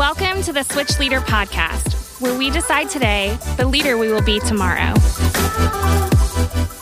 Welcome 0.00 0.40
to 0.44 0.52
the 0.54 0.62
Switch 0.62 0.98
Leader 0.98 1.20
Podcast, 1.20 2.22
where 2.22 2.34
we 2.34 2.48
decide 2.48 2.88
today 2.88 3.38
the 3.58 3.66
leader 3.66 3.98
we 3.98 4.10
will 4.10 4.22
be 4.22 4.40
tomorrow. 4.40 4.94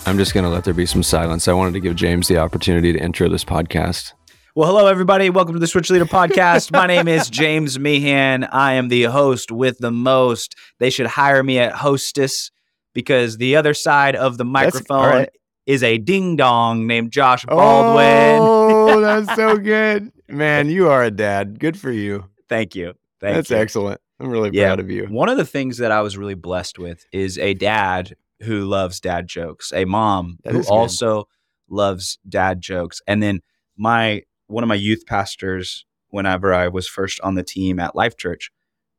I'm 0.07 0.17
just 0.17 0.35
going 0.35 0.45
to 0.45 0.49
let 0.49 0.63
there 0.63 0.73
be 0.73 0.87
some 0.87 1.03
silence. 1.03 1.49
I 1.49 1.53
wanted 1.53 1.73
to 1.73 1.81
give 1.81 1.97
James 1.97 2.29
the 2.29 2.39
opportunity 2.39 2.93
to 2.93 2.99
intro 3.01 3.29
this 3.29 3.45
podcast. 3.45 4.13
Well, 4.55 4.69
hello, 4.69 4.87
everybody. 4.87 5.31
Welcome 5.31 5.55
to 5.55 5.59
the 5.59 5.67
Switch 5.67 5.91
Leader 5.91 6.05
Podcast. 6.05 6.71
My 6.71 6.87
name 6.87 7.09
is 7.09 7.29
James 7.29 7.77
Meehan. 7.77 8.45
I 8.45 8.75
am 8.75 8.87
the 8.87 9.03
host 9.03 9.51
with 9.51 9.79
the 9.79 9.91
most. 9.91 10.55
They 10.79 10.89
should 10.89 11.09
hire 11.09 11.43
me 11.43 11.59
at 11.59 11.73
hostess 11.73 12.53
because 12.95 13.39
the 13.39 13.57
other 13.57 13.75
side 13.75 14.15
of 14.15 14.39
the 14.39 14.45
microphone 14.45 15.05
right. 15.07 15.31
is 15.67 15.83
a 15.83 15.99
ding 15.99 16.37
dong 16.37 16.87
named 16.87 17.11
Josh 17.11 17.45
Baldwin. 17.47 18.39
Oh, 18.41 19.01
that's 19.25 19.35
so 19.35 19.57
good. 19.57 20.13
Man, 20.29 20.69
you 20.69 20.89
are 20.89 21.03
a 21.03 21.11
dad. 21.11 21.59
Good 21.59 21.77
for 21.77 21.91
you. 21.91 22.27
Thank 22.49 22.77
you. 22.77 22.95
Thank 23.21 23.35
That's 23.35 23.51
you. 23.51 23.57
excellent. 23.57 24.01
I'm 24.21 24.29
really 24.29 24.51
yeah. 24.53 24.67
proud 24.67 24.81
of 24.81 24.91
you. 24.91 25.07
One 25.07 25.29
of 25.29 25.37
the 25.37 25.45
things 25.45 25.79
that 25.79 25.93
I 25.93 26.01
was 26.03 26.17
really 26.17 26.35
blessed 26.35 26.79
with 26.79 27.05
is 27.13 27.39
a 27.39 27.55
dad 27.55 28.17
who 28.43 28.65
loves 28.65 29.01
dad 29.01 29.27
jokes, 29.27 29.73
a 29.73 29.85
mom 29.85 30.39
that 30.45 30.55
who 30.55 30.63
also 30.69 31.29
loves 31.69 32.19
dad 32.29 32.61
jokes. 32.61 33.01
And 33.07 33.23
then 33.23 33.41
my 33.77 34.23
one 34.47 34.65
of 34.65 34.69
my 34.69 34.75
youth 34.75 35.05
pastors 35.07 35.85
whenever 36.09 36.55
I 36.55 36.69
was 36.69 36.89
first 36.89 37.21
on 37.21 37.35
the 37.35 37.43
team 37.43 37.79
at 37.79 37.95
Life 37.95 38.17
Church 38.17 38.51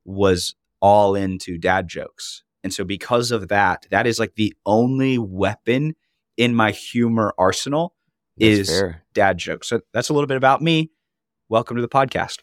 was 0.05 0.55
all 0.81 1.15
into 1.15 1.57
dad 1.57 1.87
jokes. 1.87 2.43
And 2.63 2.73
so 2.73 2.83
because 2.83 3.31
of 3.31 3.47
that, 3.47 3.87
that 3.89 4.05
is 4.05 4.19
like 4.19 4.35
the 4.35 4.53
only 4.65 5.17
weapon 5.17 5.95
in 6.37 6.53
my 6.55 6.71
humor 6.71 7.33
arsenal 7.37 7.93
that's 8.37 8.51
is 8.51 8.69
fair. 8.69 9.03
dad 9.13 9.37
jokes. 9.37 9.67
So 9.67 9.81
that's 9.93 10.09
a 10.09 10.13
little 10.13 10.27
bit 10.27 10.37
about 10.37 10.61
me. 10.61 10.91
Welcome 11.47 11.77
to 11.77 11.81
the 11.81 11.89
podcast. 11.89 12.39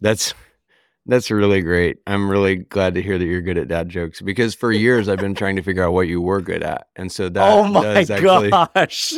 That's 0.00 0.32
that's 1.08 1.30
really 1.30 1.62
great. 1.62 1.98
I'm 2.06 2.30
really 2.30 2.56
glad 2.56 2.94
to 2.94 3.02
hear 3.02 3.16
that 3.18 3.24
you're 3.24 3.40
good 3.40 3.56
at 3.56 3.66
dad 3.66 3.88
jokes 3.88 4.20
because 4.20 4.54
for 4.54 4.70
years 4.70 5.08
I've 5.08 5.18
been 5.18 5.34
trying 5.34 5.56
to 5.56 5.62
figure 5.62 5.82
out 5.82 5.94
what 5.94 6.06
you 6.06 6.20
were 6.20 6.42
good 6.42 6.62
at, 6.62 6.88
and 6.94 7.10
so 7.10 7.30
that 7.30 7.50
oh 7.50 7.66
my 7.66 8.00
actually... 8.02 8.50
gosh. 8.50 9.14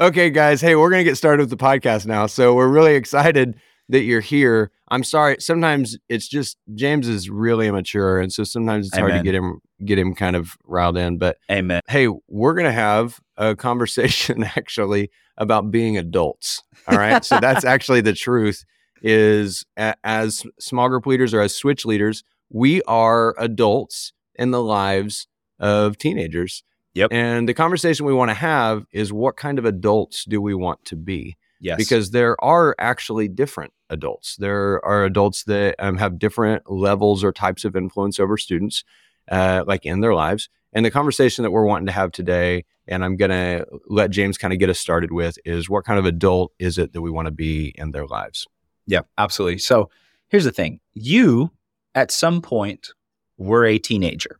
okay, 0.00 0.30
guys. 0.30 0.60
Hey, 0.60 0.74
we're 0.74 0.90
gonna 0.90 1.04
get 1.04 1.16
started 1.16 1.42
with 1.42 1.50
the 1.50 1.56
podcast 1.56 2.06
now. 2.06 2.26
So 2.26 2.54
we're 2.54 2.68
really 2.68 2.96
excited 2.96 3.56
that 3.88 4.02
you're 4.02 4.20
here. 4.20 4.72
I'm 4.88 5.04
sorry. 5.04 5.36
Sometimes 5.38 5.96
it's 6.08 6.26
just 6.28 6.58
James 6.74 7.06
is 7.06 7.30
really 7.30 7.68
immature, 7.68 8.18
and 8.18 8.32
so 8.32 8.42
sometimes 8.42 8.88
it's 8.88 8.96
Amen. 8.96 9.10
hard 9.10 9.20
to 9.20 9.24
get 9.24 9.34
him 9.36 9.60
get 9.84 9.98
him 9.98 10.14
kind 10.16 10.34
of 10.34 10.56
riled 10.64 10.96
in. 10.96 11.18
But 11.18 11.38
Amen. 11.50 11.80
Hey, 11.88 12.08
we're 12.28 12.54
gonna 12.54 12.72
have 12.72 13.20
a 13.36 13.56
conversation 13.56 14.44
actually 14.56 15.10
about 15.36 15.70
being 15.70 15.96
adults. 15.96 16.62
All 16.88 16.96
right. 16.96 17.24
so 17.24 17.38
that's 17.40 17.64
actually 17.74 18.00
the 18.00 18.12
truth 18.12 18.64
is 19.02 19.64
a, 19.76 19.94
as 20.04 20.44
small 20.58 20.88
group 20.88 21.06
leaders 21.06 21.34
or 21.34 21.40
as 21.40 21.54
switch 21.54 21.84
leaders, 21.84 22.24
we 22.50 22.82
are 22.82 23.34
adults 23.38 24.12
in 24.36 24.50
the 24.50 24.62
lives 24.62 25.26
of 25.58 25.98
teenagers. 25.98 26.62
Yep. 26.94 27.12
And 27.12 27.48
the 27.48 27.54
conversation 27.54 28.06
we 28.06 28.14
want 28.14 28.30
to 28.30 28.34
have 28.34 28.86
is 28.90 29.12
what 29.12 29.36
kind 29.36 29.58
of 29.58 29.64
adults 29.64 30.24
do 30.24 30.40
we 30.40 30.54
want 30.54 30.84
to 30.86 30.96
be? 30.96 31.36
Yes. 31.60 31.76
Because 31.76 32.10
there 32.10 32.42
are 32.42 32.74
actually 32.78 33.28
different 33.28 33.72
adults. 33.90 34.36
There 34.36 34.84
are 34.84 35.04
adults 35.04 35.44
that 35.44 35.74
um, 35.78 35.98
have 35.98 36.18
different 36.18 36.70
levels 36.70 37.22
or 37.22 37.32
types 37.32 37.64
of 37.64 37.76
influence 37.76 38.18
over 38.18 38.36
students, 38.36 38.84
uh, 39.30 39.64
like 39.66 39.84
in 39.84 40.00
their 40.00 40.14
lives. 40.14 40.48
And 40.72 40.84
the 40.84 40.90
conversation 40.90 41.42
that 41.42 41.50
we're 41.50 41.64
wanting 41.64 41.86
to 41.86 41.92
have 41.92 42.12
today, 42.12 42.64
and 42.86 43.04
I'm 43.04 43.16
going 43.16 43.30
to 43.30 43.66
let 43.86 44.10
James 44.10 44.36
kind 44.36 44.52
of 44.52 44.58
get 44.58 44.68
us 44.68 44.78
started 44.78 45.12
with, 45.12 45.38
is 45.44 45.70
what 45.70 45.84
kind 45.84 45.98
of 45.98 46.04
adult 46.04 46.52
is 46.58 46.76
it 46.78 46.92
that 46.92 47.00
we 47.00 47.10
want 47.10 47.26
to 47.26 47.32
be 47.32 47.72
in 47.76 47.92
their 47.92 48.06
lives? 48.06 48.46
Yeah, 48.86 49.00
absolutely. 49.18 49.58
So 49.58 49.90
here's 50.28 50.44
the 50.44 50.52
thing 50.52 50.80
you, 50.94 51.50
at 51.94 52.10
some 52.10 52.42
point, 52.42 52.90
were 53.38 53.64
a 53.64 53.78
teenager. 53.78 54.38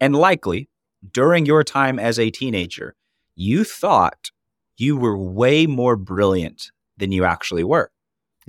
And 0.00 0.16
likely 0.16 0.68
during 1.12 1.46
your 1.46 1.64
time 1.64 1.98
as 1.98 2.18
a 2.18 2.30
teenager, 2.30 2.94
you 3.34 3.64
thought 3.64 4.30
you 4.76 4.96
were 4.96 5.16
way 5.16 5.66
more 5.66 5.96
brilliant 5.96 6.70
than 6.96 7.12
you 7.12 7.24
actually 7.24 7.64
were. 7.64 7.90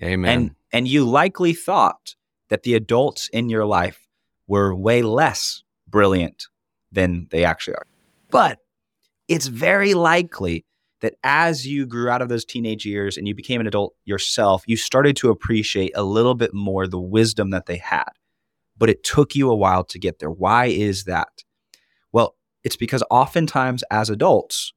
Amen. 0.01 0.31
And, 0.31 0.55
and 0.71 0.87
you 0.87 1.05
likely 1.05 1.53
thought 1.53 2.15
that 2.49 2.63
the 2.63 2.75
adults 2.75 3.29
in 3.29 3.49
your 3.49 3.65
life 3.65 4.07
were 4.47 4.75
way 4.75 5.01
less 5.01 5.63
brilliant 5.87 6.47
than 6.95 7.27
they 7.29 7.45
actually 7.45 7.75
are. 7.75 7.85
But 8.31 8.59
it's 9.27 9.47
very 9.47 9.93
likely 9.93 10.65
that 11.01 11.15
as 11.23 11.67
you 11.67 11.85
grew 11.85 12.09
out 12.09 12.21
of 12.21 12.29
those 12.29 12.45
teenage 12.45 12.85
years 12.85 13.17
and 13.17 13.27
you 13.27 13.35
became 13.35 13.61
an 13.61 13.67
adult 13.67 13.93
yourself, 14.05 14.63
you 14.65 14.77
started 14.77 15.15
to 15.17 15.29
appreciate 15.29 15.91
a 15.95 16.03
little 16.03 16.35
bit 16.35 16.53
more 16.53 16.87
the 16.87 16.99
wisdom 16.99 17.51
that 17.51 17.67
they 17.67 17.77
had. 17.77 18.09
But 18.77 18.89
it 18.89 19.03
took 19.03 19.35
you 19.35 19.49
a 19.49 19.55
while 19.55 19.83
to 19.85 19.99
get 19.99 20.19
there. 20.19 20.31
Why 20.31 20.65
is 20.65 21.03
that? 21.03 21.43
Well, 22.11 22.35
it's 22.63 22.75
because 22.75 23.03
oftentimes 23.11 23.83
as 23.91 24.09
adults, 24.09 24.73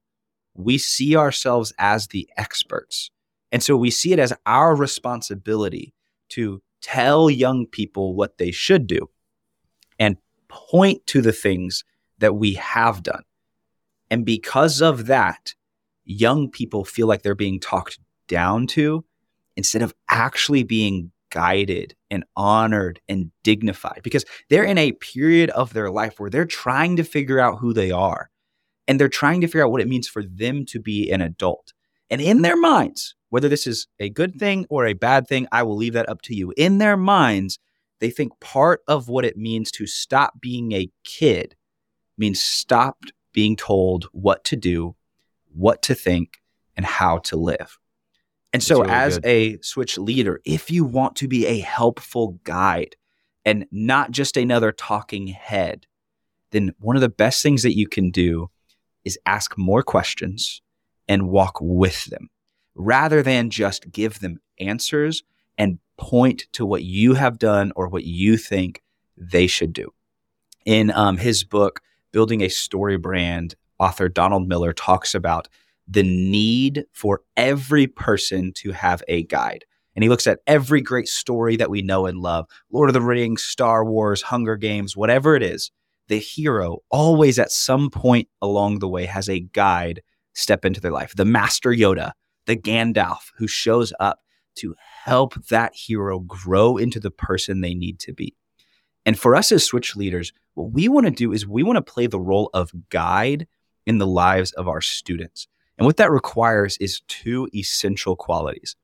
we 0.55 0.77
see 0.77 1.17
ourselves 1.17 1.73
as 1.79 2.09
the 2.09 2.29
experts. 2.37 3.11
And 3.50 3.62
so 3.62 3.77
we 3.77 3.91
see 3.91 4.12
it 4.12 4.19
as 4.19 4.33
our 4.45 4.77
responsibility 4.77 5.95
to 6.31 6.61
tell 6.83 7.31
young 7.31 7.67
people 7.67 8.15
what 8.15 8.39
they 8.39 8.50
should 8.50 8.87
do 8.87 9.09
and 9.99 10.17
point 10.49 11.06
to 11.06 11.23
the 11.23 11.33
things 11.33 11.85
that 12.19 12.37
we 12.37 12.55
have 12.55 13.03
done. 13.03 13.23
And 14.11 14.25
because 14.25 14.81
of 14.81 15.06
that, 15.06 15.55
young 16.05 16.51
people 16.51 16.84
feel 16.84 17.06
like 17.06 17.23
they're 17.23 17.34
being 17.34 17.61
talked 17.61 17.99
down 18.27 18.67
to 18.69 19.05
instead 19.56 19.83
of 19.83 19.95
actually 20.09 20.62
being 20.62 21.12
guided 21.31 21.95
and 22.11 22.25
honored 22.37 23.01
and 23.09 23.31
dignified 23.43 24.01
because 24.03 24.25
they're 24.49 24.65
in 24.65 24.79
a 24.79 24.93
period 24.93 25.51
of 25.51 25.75
their 25.75 25.91
life 25.91 26.19
where 26.19 26.31
they're 26.31 26.47
trying 26.47 26.97
to 26.97 27.05
figure 27.05 27.39
out 27.39 27.59
who 27.59 27.73
they 27.75 27.91
are 27.91 28.31
and 28.87 28.99
they're 28.99 29.09
trying 29.09 29.41
to 29.43 29.47
figure 29.47 29.65
out 29.65 29.71
what 29.71 29.83
it 29.83 29.89
means 29.89 30.09
for 30.09 30.23
them 30.23 30.65
to 30.65 30.81
be 30.81 31.11
an 31.11 31.21
adult. 31.21 31.75
And 32.11 32.23
in 32.23 32.41
their 32.41 32.56
minds, 32.56 33.15
whether 33.29 33.49
this 33.49 33.67
is 33.67 33.87
a 34.00 34.09
good 34.09 34.37
thing 34.37 34.65
or 34.71 34.87
a 34.87 34.95
bad 34.95 35.27
thing, 35.27 35.47
I 35.53 35.62
will 35.62 35.77
leave 35.77 35.93
that 35.93 36.09
up 36.09 36.23
to 36.23 36.35
you. 36.35 36.55
In 36.56 36.79
their 36.79 36.97
minds, 36.97 37.59
they 38.00 38.11
think 38.11 38.41
part 38.41 38.81
of 38.89 39.09
what 39.09 39.27
it 39.27 39.37
means 39.37 39.71
to 39.73 39.87
stop 39.87 40.41
being 40.41 40.73
a 40.73 40.91
kid 41.05 41.55
means 42.19 42.41
stop 42.41 42.99
being 43.33 43.56
told 43.56 44.09
what 44.12 44.45
to 44.45 44.56
do, 44.56 44.97
what 45.55 45.83
to 45.83 45.95
think, 45.95 46.41
and 46.77 46.84
how 46.84 47.19
to 47.19 47.37
live. 47.37 47.79
And 48.53 48.62
so, 48.62 48.81
really 48.81 48.93
as 48.93 49.19
good. 49.19 49.27
a 49.27 49.59
switch 49.62 49.99
leader, 49.99 50.41
if 50.45 50.71
you 50.71 50.84
want 50.84 51.17
to 51.17 51.29
be 51.29 51.47
a 51.47 51.61
helpful 51.61 52.39
guide 52.45 52.97
and 53.45 53.67
not 53.71 54.11
just 54.11 54.37
another 54.37 54.73
talking 54.73 55.29
head, 55.29 55.87
then 56.51 56.75
one 56.79 56.97
of 56.97 57.03
the 57.03 57.09
best 57.09 57.43
things 57.43 57.62
that 57.62 57.77
you 57.77 57.87
can 57.87 58.11
do 58.11 58.50
is 59.05 59.19
ask 59.27 59.56
more 59.59 59.83
questions 59.83 60.62
and 61.06 61.29
walk 61.29 61.59
with 61.61 62.06
them 62.06 62.29
rather 62.75 63.23
than 63.23 63.50
just 63.50 63.91
give 63.91 64.21
them 64.21 64.41
answers 64.59 65.23
and 65.56 65.79
point 65.97 66.47
to 66.53 66.65
what 66.65 66.83
you 66.85 67.15
have 67.15 67.39
done 67.39 67.73
or 67.77 67.89
what 67.89 68.05
you 68.05 68.37
think 68.37 68.83
they 69.17 69.47
should 69.47 69.73
do. 69.73 69.93
In 70.65 70.91
um, 70.91 71.17
his 71.17 71.45
book, 71.45 71.81
Building 72.12 72.41
a 72.41 72.48
Story 72.48 72.96
Brand, 72.96 73.54
author 73.78 74.08
Donald 74.08 74.48
Miller 74.48 74.72
talks 74.72 75.14
about 75.14 75.48
the 75.86 76.02
need 76.02 76.84
for 76.92 77.22
every 77.36 77.86
person 77.86 78.52
to 78.56 78.72
have 78.72 79.02
a 79.08 79.24
guide. 79.24 79.64
And 79.94 80.02
he 80.02 80.08
looks 80.08 80.26
at 80.26 80.41
every 80.46 80.80
great 80.80 81.08
story 81.08 81.56
that 81.56 81.70
we 81.70 81.82
know 81.82 82.06
and 82.06 82.20
love 82.20 82.46
Lord 82.70 82.88
of 82.88 82.94
the 82.94 83.00
Rings, 83.00 83.42
Star 83.42 83.84
Wars, 83.84 84.22
Hunger 84.22 84.56
Games, 84.56 84.96
whatever 84.96 85.34
it 85.34 85.42
is. 85.42 85.70
The 86.08 86.19
hero 86.19 86.78
always 86.91 87.38
at 87.38 87.50
some 87.50 87.91
point 87.91 88.28
along 88.40 88.78
the 88.78 88.88
way 88.88 89.06
has 89.06 89.28
a 89.28 89.40
guide 89.40 90.02
step 90.34 90.64
into 90.64 90.80
their 90.80 90.92
life. 90.92 91.14
The 91.16 91.25
Master 91.25 91.70
Yoda, 91.70 92.12
the 92.46 92.56
Gandalf 92.56 93.31
who 93.37 93.46
shows 93.46 93.93
up 93.99 94.20
to 94.56 94.75
help 95.04 95.34
that 95.46 95.75
hero 95.75 96.20
grow 96.20 96.76
into 96.76 97.00
the 97.00 97.11
person 97.11 97.61
they 97.61 97.75
need 97.75 97.99
to 98.00 98.12
be. 98.12 98.34
And 99.08 99.19
for 99.19 99.34
us 99.34 99.50
as 99.52 99.64
switch 99.64 99.96
leaders, 99.96 100.34
what 100.52 100.72
we 100.72 100.87
want 100.87 101.06
to 101.06 101.10
do 101.10 101.32
is 101.32 101.46
we 101.46 101.62
want 101.62 101.76
to 101.76 101.93
play 101.93 102.06
the 102.06 102.20
role 102.20 102.50
of 102.52 102.75
guide 102.90 103.46
in 103.87 103.96
the 103.96 104.06
lives 104.06 104.52
of 104.52 104.69
our 104.69 104.82
students. 104.82 105.49
And 105.78 105.87
what 105.87 105.96
that 105.96 106.10
requires 106.10 106.76
is 106.76 107.00
two 107.08 107.49
essential 107.55 108.16
qualities. 108.16 108.76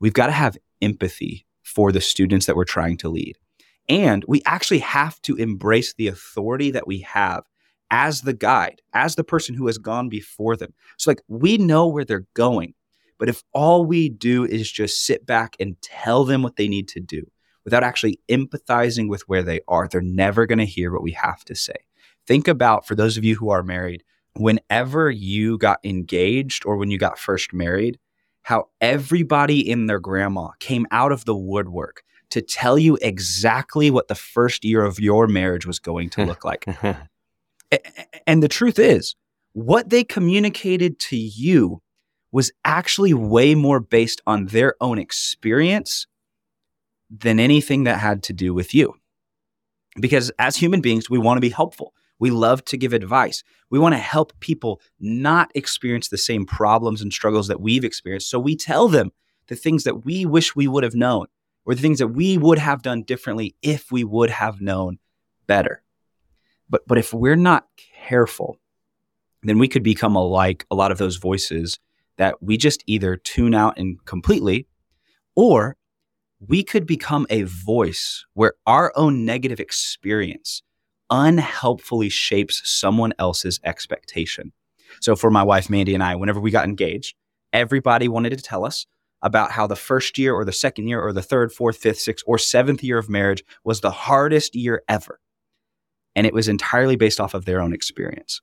We've 0.00 0.14
got 0.14 0.28
to 0.28 0.32
have 0.32 0.56
empathy 0.80 1.44
for 1.62 1.92
the 1.92 2.00
students 2.00 2.46
that 2.46 2.56
we're 2.56 2.64
trying 2.64 2.96
to 2.96 3.10
lead. 3.10 3.36
And 3.86 4.24
we 4.26 4.40
actually 4.46 4.78
have 4.78 5.20
to 5.20 5.36
embrace 5.36 5.92
the 5.92 6.08
authority 6.08 6.70
that 6.70 6.86
we 6.86 7.00
have 7.00 7.44
as 7.90 8.22
the 8.22 8.32
guide, 8.32 8.80
as 8.94 9.16
the 9.16 9.24
person 9.24 9.54
who 9.54 9.66
has 9.66 9.76
gone 9.76 10.08
before 10.08 10.56
them. 10.56 10.72
So, 10.96 11.10
like, 11.10 11.20
we 11.28 11.58
know 11.58 11.86
where 11.86 12.06
they're 12.06 12.26
going. 12.32 12.72
But 13.18 13.28
if 13.28 13.42
all 13.52 13.84
we 13.84 14.08
do 14.08 14.46
is 14.46 14.72
just 14.72 15.04
sit 15.04 15.26
back 15.26 15.54
and 15.60 15.76
tell 15.82 16.24
them 16.24 16.42
what 16.42 16.56
they 16.56 16.66
need 16.66 16.88
to 16.88 17.00
do 17.00 17.30
without 17.66 17.82
actually 17.82 18.20
empathizing 18.30 19.08
with 19.08 19.28
where 19.28 19.42
they 19.42 19.60
are, 19.66 19.88
they're 19.88 20.00
never 20.00 20.46
going 20.46 20.60
to 20.60 20.64
hear 20.64 20.92
what 20.92 21.02
we 21.02 21.10
have 21.10 21.44
to 21.44 21.54
say. 21.54 21.74
Think 22.24 22.48
about, 22.48 22.86
for 22.86 22.94
those 22.94 23.18
of 23.18 23.24
you 23.24 23.34
who 23.34 23.50
are 23.50 23.64
married, 23.64 24.04
whenever 24.36 25.10
you 25.10 25.58
got 25.58 25.80
engaged 25.84 26.64
or 26.64 26.76
when 26.76 26.92
you 26.92 26.96
got 26.96 27.18
first 27.18 27.52
married, 27.52 27.98
how 28.42 28.68
everybody 28.80 29.68
in 29.68 29.86
their 29.86 29.98
grandma 29.98 30.50
came 30.60 30.86
out 30.92 31.10
of 31.10 31.24
the 31.24 31.36
woodwork 31.36 32.04
to 32.30 32.40
tell 32.40 32.78
you 32.78 32.96
exactly 33.02 33.90
what 33.90 34.06
the 34.06 34.14
first 34.14 34.64
year 34.64 34.84
of 34.84 35.00
your 35.00 35.26
marriage 35.26 35.66
was 35.66 35.80
going 35.80 36.08
to 36.10 36.24
look 36.24 36.44
like. 36.44 36.64
and 38.26 38.42
the 38.42 38.48
truth 38.48 38.78
is, 38.78 39.16
what 39.54 39.90
they 39.90 40.04
communicated 40.04 41.00
to 41.00 41.16
you 41.16 41.82
was 42.30 42.52
actually 42.64 43.14
way 43.14 43.56
more 43.56 43.80
based 43.80 44.20
on 44.24 44.46
their 44.46 44.74
own 44.80 44.98
experience 45.00 46.06
than 47.10 47.38
anything 47.38 47.84
that 47.84 47.98
had 47.98 48.22
to 48.24 48.32
do 48.32 48.52
with 48.52 48.74
you. 48.74 48.94
Because 50.00 50.30
as 50.38 50.56
human 50.56 50.80
beings, 50.80 51.08
we 51.08 51.18
want 51.18 51.36
to 51.36 51.40
be 51.40 51.50
helpful. 51.50 51.94
We 52.18 52.30
love 52.30 52.64
to 52.66 52.76
give 52.76 52.92
advice. 52.92 53.42
We 53.70 53.78
want 53.78 53.94
to 53.94 53.98
help 53.98 54.38
people 54.40 54.80
not 54.98 55.50
experience 55.54 56.08
the 56.08 56.18
same 56.18 56.46
problems 56.46 57.02
and 57.02 57.12
struggles 57.12 57.48
that 57.48 57.60
we've 57.60 57.84
experienced. 57.84 58.30
So 58.30 58.38
we 58.38 58.56
tell 58.56 58.88
them 58.88 59.12
the 59.48 59.56
things 59.56 59.84
that 59.84 60.04
we 60.04 60.26
wish 60.26 60.56
we 60.56 60.68
would 60.68 60.84
have 60.84 60.94
known 60.94 61.26
or 61.64 61.74
the 61.74 61.82
things 61.82 61.98
that 61.98 62.08
we 62.08 62.38
would 62.38 62.58
have 62.58 62.82
done 62.82 63.02
differently 63.02 63.54
if 63.62 63.92
we 63.92 64.04
would 64.04 64.30
have 64.30 64.60
known 64.60 64.98
better. 65.46 65.82
But, 66.68 66.86
but 66.86 66.98
if 66.98 67.12
we're 67.12 67.36
not 67.36 67.66
careful, 68.06 68.58
then 69.42 69.58
we 69.58 69.68
could 69.68 69.82
become 69.82 70.14
like 70.14 70.66
a 70.70 70.74
lot 70.74 70.90
of 70.90 70.98
those 70.98 71.16
voices 71.16 71.78
that 72.16 72.42
we 72.42 72.56
just 72.56 72.82
either 72.86 73.16
tune 73.16 73.54
out 73.54 73.78
and 73.78 74.02
completely, 74.04 74.66
or 75.34 75.76
we 76.40 76.62
could 76.62 76.86
become 76.86 77.26
a 77.30 77.42
voice 77.42 78.24
where 78.34 78.54
our 78.66 78.92
own 78.94 79.24
negative 79.24 79.60
experience 79.60 80.62
unhelpfully 81.10 82.08
shapes 82.08 82.60
someone 82.64 83.12
else's 83.18 83.60
expectation. 83.64 84.52
So 85.00 85.16
for 85.16 85.30
my 85.30 85.42
wife 85.42 85.70
Mandy 85.70 85.94
and 85.94 86.02
I, 86.02 86.14
whenever 86.16 86.40
we 86.40 86.50
got 86.50 86.66
engaged, 86.66 87.14
everybody 87.52 88.08
wanted 88.08 88.30
to 88.30 88.42
tell 88.42 88.64
us 88.64 88.86
about 89.22 89.50
how 89.50 89.66
the 89.66 89.76
first 89.76 90.18
year 90.18 90.34
or 90.34 90.44
the 90.44 90.52
second 90.52 90.88
year 90.88 91.00
or 91.00 91.12
the 91.12 91.22
third, 91.22 91.52
fourth, 91.52 91.76
fifth, 91.78 92.00
sixth, 92.00 92.24
or 92.26 92.38
seventh 92.38 92.82
year 92.82 92.98
of 92.98 93.08
marriage 93.08 93.42
was 93.64 93.80
the 93.80 93.90
hardest 93.90 94.54
year 94.54 94.82
ever. 94.88 95.20
And 96.14 96.26
it 96.26 96.34
was 96.34 96.48
entirely 96.48 96.96
based 96.96 97.20
off 97.20 97.34
of 97.34 97.44
their 97.44 97.60
own 97.60 97.72
experience. 97.72 98.40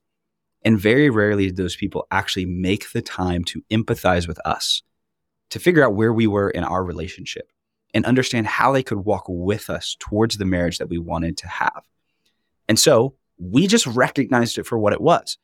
And 0.62 0.78
very 0.78 1.10
rarely 1.10 1.46
did 1.46 1.56
those 1.56 1.76
people 1.76 2.06
actually 2.10 2.46
make 2.46 2.90
the 2.92 3.02
time 3.02 3.44
to 3.44 3.62
empathize 3.70 4.26
with 4.26 4.38
us, 4.44 4.82
to 5.50 5.58
figure 5.58 5.84
out 5.84 5.94
where 5.94 6.12
we 6.12 6.26
were 6.26 6.50
in 6.50 6.64
our 6.64 6.82
relationship 6.82 7.50
and 7.94 8.04
understand 8.04 8.46
how 8.46 8.72
they 8.72 8.82
could 8.82 8.98
walk 8.98 9.24
with 9.28 9.70
us 9.70 9.96
towards 10.00 10.36
the 10.36 10.44
marriage 10.44 10.78
that 10.78 10.88
we 10.88 10.98
wanted 10.98 11.36
to 11.38 11.48
have. 11.48 11.82
And 12.68 12.78
so 12.78 13.14
we 13.38 13.66
just 13.66 13.86
recognized 13.86 14.58
it 14.58 14.66
for 14.66 14.78
what 14.78 14.92
it 14.92 15.00
was. 15.00 15.38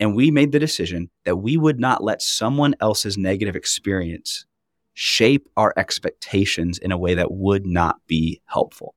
And 0.00 0.16
we 0.16 0.30
made 0.30 0.52
the 0.52 0.58
decision 0.58 1.10
that 1.24 1.36
we 1.36 1.56
would 1.56 1.78
not 1.78 2.02
let 2.02 2.20
someone 2.20 2.74
else's 2.80 3.16
negative 3.16 3.54
experience 3.54 4.46
shape 4.94 5.48
our 5.56 5.72
expectations 5.76 6.78
in 6.78 6.92
a 6.92 6.98
way 6.98 7.14
that 7.14 7.30
would 7.30 7.64
not 7.64 7.96
be 8.06 8.42
helpful. 8.46 8.94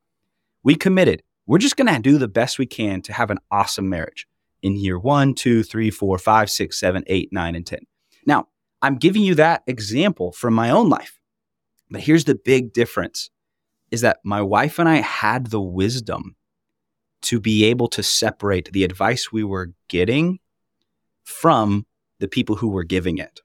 We 0.63 0.75
committed, 0.75 1.22
we're 1.46 1.60
just 1.60 1.78
going 1.78 1.94
to 1.94 2.01
do 2.01 2.18
the 2.18 2.28
best 2.28 2.58
we 2.58 2.66
can 2.66 3.01
to 3.04 3.13
have 3.13 3.30
an 3.30 3.38
awesome 3.51 3.88
marriage 3.88 4.28
in 4.63 4.75
year 4.75 4.98
one, 4.98 5.36
two, 5.36 5.62
three, 5.62 5.92
four, 5.92 6.18
five, 6.18 6.50
six, 6.50 6.80
seven, 6.80 7.04
eight, 7.06 7.31
nine, 7.31 7.56
and 7.56 7.66
10. 7.66 7.80
Now, 8.25 8.48
I'm 8.81 8.96
giving 8.96 9.22
you 9.22 9.36
that 9.36 9.63
example 9.68 10.31
from 10.31 10.56
my 10.56 10.72
own 10.72 10.90
life. 10.90 11.19
But 11.90 12.02
here's 12.02 12.26
the 12.26 12.36
big 12.36 12.74
difference 12.74 13.30
is 13.92 14.02
that 14.02 14.20
my 14.24 14.42
wife 14.42 14.80
and 14.80 14.90
I 14.90 14.98
had 14.98 15.48
the 15.48 15.62
wisdom 15.62 16.36
to 17.22 17.40
be 17.40 17.66
able 17.66 17.88
to 17.90 18.04
separate 18.04 18.72
the 18.72 18.84
advice 18.84 19.32
we 19.32 19.44
were 19.44 19.74
getting 19.88 20.40
from 21.24 21.86
the 22.20 22.28
people 22.28 22.56
who 22.56 22.70
were 22.70 22.84
giving 22.84 23.18
it. 23.18 23.42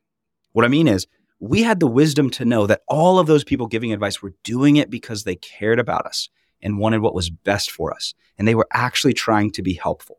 What 0.52 0.64
I 0.64 0.68
mean 0.68 0.88
is, 0.88 1.06
we 1.42 1.62
had 1.62 1.80
the 1.80 1.86
wisdom 1.86 2.28
to 2.30 2.44
know 2.44 2.66
that 2.66 2.82
all 2.86 3.18
of 3.18 3.26
those 3.26 3.44
people 3.44 3.66
giving 3.66 3.92
advice 3.92 4.20
were 4.20 4.34
doing 4.44 4.76
it 4.76 4.90
because 4.90 5.24
they 5.24 5.36
cared 5.36 5.80
about 5.80 6.04
us 6.04 6.28
and 6.60 6.78
wanted 6.78 7.00
what 7.00 7.14
was 7.14 7.30
best 7.30 7.70
for 7.70 7.94
us. 7.94 8.12
And 8.36 8.46
they 8.46 8.54
were 8.54 8.68
actually 8.72 9.14
trying 9.14 9.50
to 9.52 9.62
be 9.62 9.72
helpful. 9.72 10.18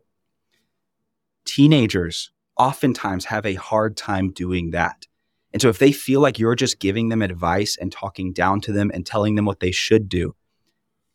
Teenagers 1.44 2.32
oftentimes 2.58 3.26
have 3.26 3.46
a 3.46 3.54
hard 3.54 3.96
time 3.96 4.32
doing 4.32 4.72
that. 4.72 5.06
And 5.52 5.60
so 5.60 5.68
if 5.68 5.78
they 5.78 5.92
feel 5.92 6.20
like 6.20 6.38
you're 6.38 6.54
just 6.54 6.78
giving 6.78 7.08
them 7.08 7.22
advice 7.22 7.76
and 7.76 7.92
talking 7.92 8.32
down 8.32 8.60
to 8.62 8.72
them 8.72 8.90
and 8.92 9.04
telling 9.04 9.34
them 9.34 9.44
what 9.44 9.60
they 9.60 9.70
should 9.70 10.08
do, 10.08 10.34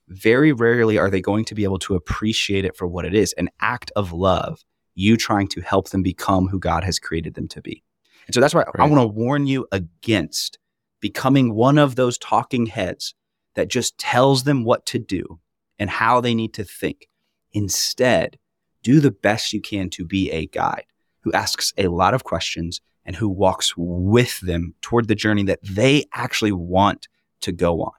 very 0.08 0.54
rarely 0.54 0.98
are 0.98 1.10
they 1.10 1.22
going 1.22 1.46
to 1.46 1.56
be 1.56 1.64
able 1.64 1.80
to 1.80 1.96
appreciate 1.96 2.64
it 2.64 2.78
for 2.78 2.88
what 2.88 3.06
it 3.06 3.14
is 3.14 3.34
an 3.34 3.50
act 3.60 3.92
of 3.96 4.14
love, 4.14 4.64
you 4.96 5.18
trying 5.18 5.48
to 5.50 5.62
help 5.62 5.90
them 5.90 6.04
become 6.04 6.48
who 6.48 6.60
God 6.60 6.84
has 6.84 7.00
created 7.00 7.34
them 7.34 7.48
to 7.50 7.62
be. 7.62 7.84
And 8.28 8.34
so 8.34 8.42
that's 8.42 8.54
why 8.54 8.64
right. 8.64 8.76
I 8.80 8.88
want 8.88 9.02
to 9.02 9.08
warn 9.08 9.48
you 9.48 9.68
against 9.72 10.60
becoming 11.02 11.54
one 11.54 11.78
of 11.78 11.96
those 11.96 12.18
talking 12.18 12.68
heads 12.68 13.16
that 13.56 13.70
just 13.70 13.98
tells 13.98 14.44
them 14.44 14.64
what 14.64 14.86
to 14.88 15.00
do 15.00 15.40
and 15.80 15.90
how 15.90 16.22
they 16.22 16.36
need 16.36 16.54
to 16.56 16.64
think. 16.64 17.08
Instead, 17.54 18.38
do 18.84 19.00
the 19.00 19.12
best 19.12 19.54
you 19.54 19.62
can 19.62 19.90
to 19.92 20.06
be 20.06 20.32
a 20.32 20.48
guide 20.48 20.86
who 21.22 21.32
asks 21.34 21.74
a 21.78 21.88
lot 21.88 22.14
of 22.14 22.24
questions 22.24 22.82
and 23.08 23.16
who 23.16 23.28
walks 23.28 23.74
with 23.76 24.40
them 24.42 24.76
toward 24.82 25.08
the 25.08 25.16
journey 25.16 25.44
that 25.44 25.60
they 25.64 26.06
actually 26.14 26.52
want 26.52 27.08
to 27.42 27.52
go 27.52 27.82
on. 27.82 27.94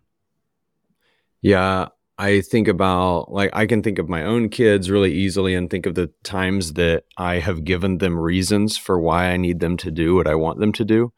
Yeah, 1.41 1.89
I 2.19 2.41
think 2.41 2.67
about 2.69 3.31
like 3.31 3.51
I 3.53 3.67
can 3.67 3.83
think 3.83 3.99
of 3.99 4.09
my 4.09 4.25
own 4.25 4.49
kids 4.49 4.91
really 4.91 5.13
easily 5.13 5.55
and 5.55 5.71
think 5.71 5.87
of 5.87 5.95
the 5.95 6.11
times 6.25 6.75
that 6.75 7.05
I 7.17 7.39
have 7.39 7.65
given 7.65 7.99
them 7.99 8.19
reasons 8.19 8.77
for 8.77 9.01
why 9.01 9.31
I 9.31 9.37
need 9.37 9.61
them 9.61 9.77
to 9.79 9.91
do 9.91 10.17
what 10.17 10.27
I 10.27 10.35
want 10.35 10.59
them 10.59 10.73
to 10.75 10.85
do. 10.85 11.13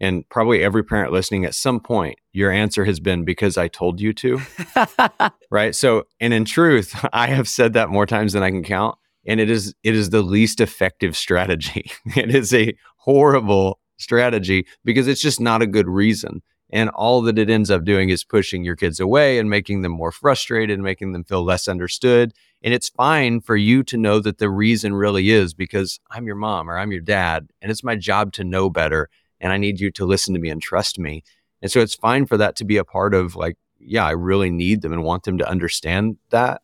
And 0.00 0.28
probably 0.28 0.62
every 0.62 0.84
parent 0.84 1.12
listening 1.12 1.44
at 1.44 1.54
some 1.54 1.80
point, 1.80 2.18
your 2.32 2.50
answer 2.50 2.84
has 2.84 3.00
been 3.00 3.24
because 3.24 3.56
I 3.56 3.68
told 3.68 4.00
you 4.00 4.12
to. 4.14 4.40
right. 5.50 5.74
So, 5.74 6.04
and 6.20 6.34
in 6.34 6.44
truth, 6.44 6.94
I 7.12 7.28
have 7.28 7.48
said 7.48 7.72
that 7.74 7.90
more 7.90 8.06
times 8.06 8.32
than 8.32 8.42
I 8.42 8.50
can 8.50 8.64
count. 8.64 8.96
And 9.26 9.40
it 9.40 9.48
is 9.48 9.74
it 9.82 9.94
is 9.94 10.10
the 10.10 10.22
least 10.22 10.60
effective 10.60 11.16
strategy. 11.16 11.90
it 12.16 12.34
is 12.34 12.52
a 12.52 12.76
horrible 13.04 13.78
strategy 13.98 14.66
because 14.84 15.06
it's 15.06 15.20
just 15.20 15.40
not 15.40 15.62
a 15.62 15.66
good 15.66 15.86
reason. 15.86 16.42
And 16.70 16.88
all 16.90 17.20
that 17.22 17.38
it 17.38 17.50
ends 17.50 17.70
up 17.70 17.84
doing 17.84 18.08
is 18.08 18.24
pushing 18.24 18.64
your 18.64 18.76
kids 18.76 18.98
away 18.98 19.38
and 19.38 19.50
making 19.50 19.82
them 19.82 19.92
more 19.92 20.10
frustrated 20.10 20.74
and 20.74 20.82
making 20.82 21.12
them 21.12 21.22
feel 21.22 21.44
less 21.44 21.68
understood. 21.68 22.32
And 22.62 22.72
it's 22.72 22.88
fine 22.88 23.40
for 23.40 23.56
you 23.56 23.82
to 23.84 23.98
know 23.98 24.18
that 24.20 24.38
the 24.38 24.48
reason 24.48 24.94
really 24.94 25.30
is 25.30 25.52
because 25.52 26.00
I'm 26.10 26.26
your 26.26 26.36
mom 26.36 26.70
or 26.70 26.78
I'm 26.78 26.90
your 26.90 27.02
dad, 27.02 27.50
and 27.60 27.70
it's 27.70 27.84
my 27.84 27.94
job 27.94 28.32
to 28.32 28.44
know 28.44 28.70
better. 28.70 29.10
And 29.38 29.52
I 29.52 29.58
need 29.58 29.78
you 29.78 29.90
to 29.92 30.06
listen 30.06 30.32
to 30.32 30.40
me 30.40 30.48
and 30.48 30.62
trust 30.62 30.98
me. 30.98 31.22
And 31.60 31.70
so 31.70 31.80
it's 31.80 31.94
fine 31.94 32.24
for 32.24 32.38
that 32.38 32.56
to 32.56 32.64
be 32.64 32.78
a 32.78 32.84
part 32.84 33.12
of 33.12 33.36
like, 33.36 33.56
yeah, 33.78 34.06
I 34.06 34.12
really 34.12 34.50
need 34.50 34.80
them 34.80 34.92
and 34.92 35.04
want 35.04 35.24
them 35.24 35.36
to 35.38 35.48
understand 35.48 36.16
that. 36.30 36.62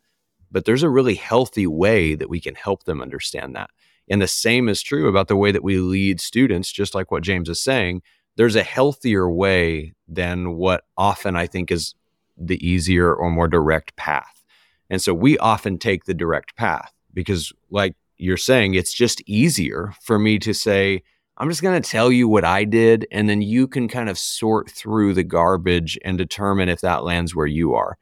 But 0.49 0.65
there's 0.65 0.83
a 0.83 0.89
really 0.89 1.15
healthy 1.15 1.67
way 1.67 2.15
that 2.15 2.29
we 2.29 2.41
can 2.41 2.55
help 2.55 2.83
them 2.83 3.01
understand 3.01 3.55
that. 3.55 3.69
And 4.09 4.21
the 4.21 4.27
same 4.27 4.67
is 4.67 4.81
true 4.81 5.07
about 5.07 5.27
the 5.27 5.35
way 5.35 5.51
that 5.51 5.63
we 5.63 5.77
lead 5.77 6.19
students, 6.19 6.71
just 6.71 6.93
like 6.93 7.11
what 7.11 7.23
James 7.23 7.49
is 7.49 7.61
saying 7.61 8.01
there's 8.37 8.55
a 8.55 8.63
healthier 8.63 9.29
way 9.29 9.93
than 10.07 10.53
what 10.53 10.83
often 10.97 11.35
I 11.35 11.47
think 11.47 11.71
is 11.71 11.93
the 12.37 12.65
easier 12.65 13.13
or 13.13 13.29
more 13.29 13.47
direct 13.47 13.95
path. 13.95 14.43
And 14.89 15.01
so 15.01 15.13
we 15.13 15.37
often 15.37 15.77
take 15.77 16.05
the 16.05 16.13
direct 16.13 16.55
path 16.55 16.91
because, 17.13 17.53
like 17.69 17.95
you're 18.17 18.37
saying, 18.37 18.73
it's 18.73 18.93
just 18.93 19.21
easier 19.25 19.93
for 20.01 20.17
me 20.17 20.39
to 20.39 20.53
say, 20.53 21.03
I'm 21.37 21.49
just 21.49 21.61
going 21.61 21.81
to 21.81 21.89
tell 21.89 22.11
you 22.11 22.27
what 22.27 22.45
I 22.45 22.65
did, 22.65 23.07
and 23.11 23.27
then 23.29 23.41
you 23.41 23.67
can 23.67 23.87
kind 23.87 24.09
of 24.09 24.17
sort 24.17 24.69
through 24.69 25.13
the 25.13 25.23
garbage 25.23 25.97
and 26.03 26.17
determine 26.17 26.69
if 26.69 26.81
that 26.81 27.03
lands 27.03 27.35
where 27.35 27.47
you 27.47 27.73
are 27.73 27.97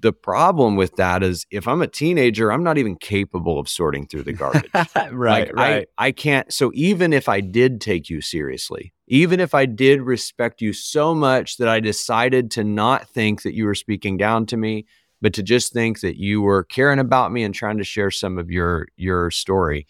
the 0.00 0.12
problem 0.12 0.76
with 0.76 0.96
that 0.96 1.22
is 1.22 1.46
if 1.50 1.66
I'm 1.66 1.82
a 1.82 1.86
teenager, 1.86 2.52
I'm 2.52 2.62
not 2.62 2.78
even 2.78 2.96
capable 2.96 3.58
of 3.58 3.68
sorting 3.68 4.06
through 4.06 4.22
the 4.22 4.32
garbage. 4.32 4.70
right, 4.74 5.12
like, 5.12 5.52
right. 5.54 5.88
I, 5.98 6.06
I 6.06 6.12
can't. 6.12 6.52
So 6.52 6.70
even 6.74 7.12
if 7.12 7.28
I 7.28 7.40
did 7.40 7.80
take 7.80 8.08
you 8.08 8.20
seriously, 8.20 8.92
even 9.08 9.40
if 9.40 9.54
I 9.54 9.66
did 9.66 10.02
respect 10.02 10.60
you 10.60 10.72
so 10.72 11.14
much 11.14 11.56
that 11.56 11.68
I 11.68 11.80
decided 11.80 12.50
to 12.52 12.64
not 12.64 13.08
think 13.08 13.42
that 13.42 13.54
you 13.54 13.64
were 13.64 13.74
speaking 13.74 14.16
down 14.16 14.46
to 14.46 14.56
me, 14.56 14.86
but 15.20 15.32
to 15.34 15.42
just 15.42 15.72
think 15.72 16.00
that 16.00 16.16
you 16.16 16.42
were 16.42 16.64
caring 16.64 16.98
about 16.98 17.32
me 17.32 17.42
and 17.42 17.54
trying 17.54 17.78
to 17.78 17.84
share 17.84 18.10
some 18.10 18.38
of 18.38 18.50
your 18.50 18.88
your 18.96 19.30
story, 19.30 19.86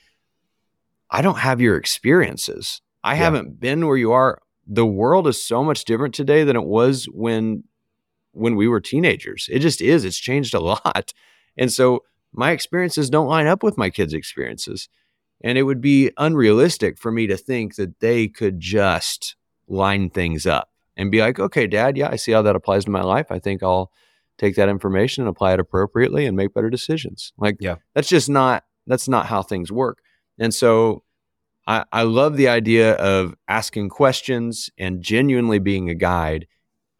I 1.11 1.23
don't 1.23 1.39
have 1.39 1.61
your 1.61 1.77
experiences. 1.77 2.81
I 3.05 3.13
yeah. 3.13 3.25
haven't 3.25 3.61
been 3.61 3.87
where 3.87 3.97
you 3.97 4.13
are. 4.13 4.41
The 4.67 4.87
world 4.87 5.27
is 5.27 5.43
so 5.43 5.65
much 5.65 5.85
different 5.85 6.15
today 6.15 6.45
than 6.45 6.57
it 6.57 6.65
was 6.65 7.07
when 7.07 7.65
when 8.39 8.57
we 8.57 8.69
were 8.69 8.81
teenagers. 8.81 9.49
It 9.51 9.61
just 9.61 9.81
is. 9.81 10.05
It's 10.05 10.19
changed 10.19 10.55
a 10.55 10.61
lot. 10.61 11.13
And 11.57 11.73
so 11.73 12.05
my 12.33 12.53
experiences 12.53 13.11
don't 13.11 13.29
line 13.29 13.47
up 13.47 13.63
with 13.63 13.79
my 13.79 13.91
kids' 13.91 14.15
experiences. 14.15 14.89
And 15.43 15.57
it 15.57 15.63
would 15.63 15.81
be 15.81 16.11
unrealistic 16.17 16.99
for 16.99 17.13
me 17.13 17.27
to 17.29 17.37
think 17.37 17.77
that 17.77 18.01
they 18.01 18.29
could 18.29 18.59
just 18.59 19.37
line 19.69 20.11
things 20.11 20.47
up 20.47 20.71
and 20.97 21.11
be 21.11 21.21
like, 21.21 21.39
okay, 21.39 21.67
dad, 21.67 21.97
yeah, 21.97 22.09
I 22.11 22.17
see 22.17 22.33
how 22.33 22.43
that 22.43 22.57
applies 22.57 22.85
to 22.87 22.91
my 22.91 23.03
life. 23.03 23.27
I 23.31 23.39
think 23.39 23.63
I'll 23.63 23.93
take 24.37 24.57
that 24.57 24.69
information 24.69 25.23
and 25.23 25.29
apply 25.29 25.55
it 25.55 25.61
appropriately 25.61 26.27
and 26.27 26.37
make 26.37 26.55
better 26.55 26.71
decisions. 26.71 27.33
Like, 27.39 27.57
yeah, 27.61 27.77
that's 27.95 28.09
just 28.09 28.29
not, 28.29 28.65
that's 28.87 29.09
not 29.09 29.27
how 29.27 29.43
things 29.43 29.71
work. 29.71 29.99
And 30.39 30.53
so 30.53 31.05
I, 31.67 31.85
I 31.93 32.03
love 32.03 32.37
the 32.37 32.49
idea 32.49 32.95
of 32.95 33.35
asking 33.47 33.91
questions 33.91 34.71
and 34.79 35.03
genuinely 35.03 35.59
being 35.59 35.91
a 35.91 35.95
guide. 35.95 36.47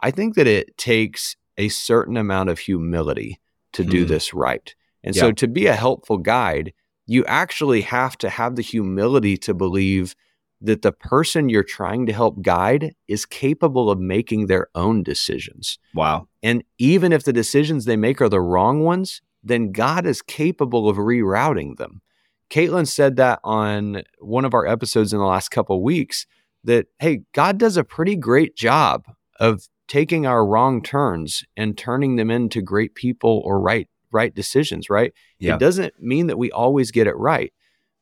I 0.01 0.11
think 0.11 0.35
that 0.35 0.47
it 0.47 0.77
takes 0.77 1.37
a 1.57 1.69
certain 1.69 2.17
amount 2.17 2.51
of 2.51 2.59
humility 2.59 3.41
to 3.73 3.85
do 3.85 4.03
Hmm. 4.03 4.09
this 4.09 4.33
right. 4.33 4.75
And 5.05 5.15
Yeah. 5.15 5.21
so 5.23 5.33
to 5.33 5.49
be 5.49 5.67
a 5.67 5.75
helpful 5.75 6.19
guide, 6.19 6.73
you 7.07 7.25
actually 7.27 7.81
have 7.83 8.17
to 8.19 8.29
have 8.31 8.57
the 8.57 8.63
humility 8.63 9.37
to 9.39 9.55
believe 9.55 10.15
that 10.61 10.83
the 10.83 10.93
person 10.93 11.49
you're 11.49 11.63
trying 11.63 12.05
to 12.07 12.13
help 12.13 12.43
guide 12.43 12.95
is 13.07 13.25
capable 13.25 13.91
of 13.91 13.99
making 14.01 14.47
their 14.47 14.69
own 14.75 15.03
decisions. 15.03 15.79
Wow. 15.95 16.29
And 16.43 16.65
even 16.79 17.13
if 17.13 17.25
the 17.25 17.33
decisions 17.33 17.85
they 17.85 17.97
make 17.97 18.21
are 18.21 18.29
the 18.29 18.41
wrong 18.41 18.83
ones, 18.83 19.23
then 19.43 19.71
God 19.71 20.05
is 20.05 20.21
capable 20.21 20.89
of 20.89 20.97
rerouting 20.97 21.77
them. 21.77 22.03
Caitlin 22.51 22.89
said 22.89 23.17
that 23.17 23.41
on 23.45 24.03
one 24.21 24.45
of 24.45 24.53
our 24.55 24.67
episodes 24.67 25.13
in 25.13 25.19
the 25.19 25.25
last 25.27 25.51
couple 25.51 25.77
of 25.77 25.83
weeks 25.83 26.27
that, 26.65 26.87
hey, 26.99 27.21
God 27.35 27.59
does 27.59 27.77
a 27.77 27.85
pretty 27.85 28.17
great 28.17 28.57
job 28.57 29.05
of 29.39 29.69
taking 29.89 30.27
our 30.27 30.47
wrong 30.47 30.83
turns 30.83 31.45
and 31.57 31.77
turning 31.77 32.17
them 32.17 32.31
into 32.31 32.63
great 32.63 32.95
people 32.95 33.43
or 33.45 33.61
right 33.61 33.89
right 34.11 34.35
decisions, 34.35 34.89
right? 34.89 35.13
Yeah. 35.39 35.55
It 35.55 35.61
doesn't 35.61 36.01
mean 36.01 36.29
that 36.29 36.39
we 36.39 36.51
always 36.51 36.91
get 36.91 37.07
it 37.07 37.17
right, 37.17 37.53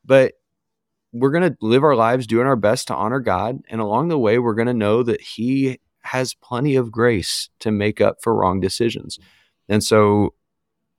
but 0.05 0.35
we're 1.13 1.31
going 1.31 1.51
to 1.51 1.57
live 1.61 1.83
our 1.83 1.97
lives 1.97 2.27
doing 2.27 2.47
our 2.47 2.57
best 2.57 2.89
to 2.89 2.95
honor 2.95 3.21
God. 3.21 3.59
And 3.69 3.81
along 3.81 4.09
the 4.09 4.19
way, 4.19 4.39
we're 4.39 4.55
going 4.55 4.67
to 4.67 4.75
know 4.75 5.03
that 5.03 5.21
He 5.21 5.81
has 6.03 6.35
plenty 6.35 6.77
of 6.77 6.93
grace 6.93 7.49
to 7.61 7.71
make 7.71 8.01
up 8.01 8.19
for 8.23 8.35
wrong 8.35 8.61
decisions. 8.61 9.19
And 9.69 9.83
so, 9.83 10.35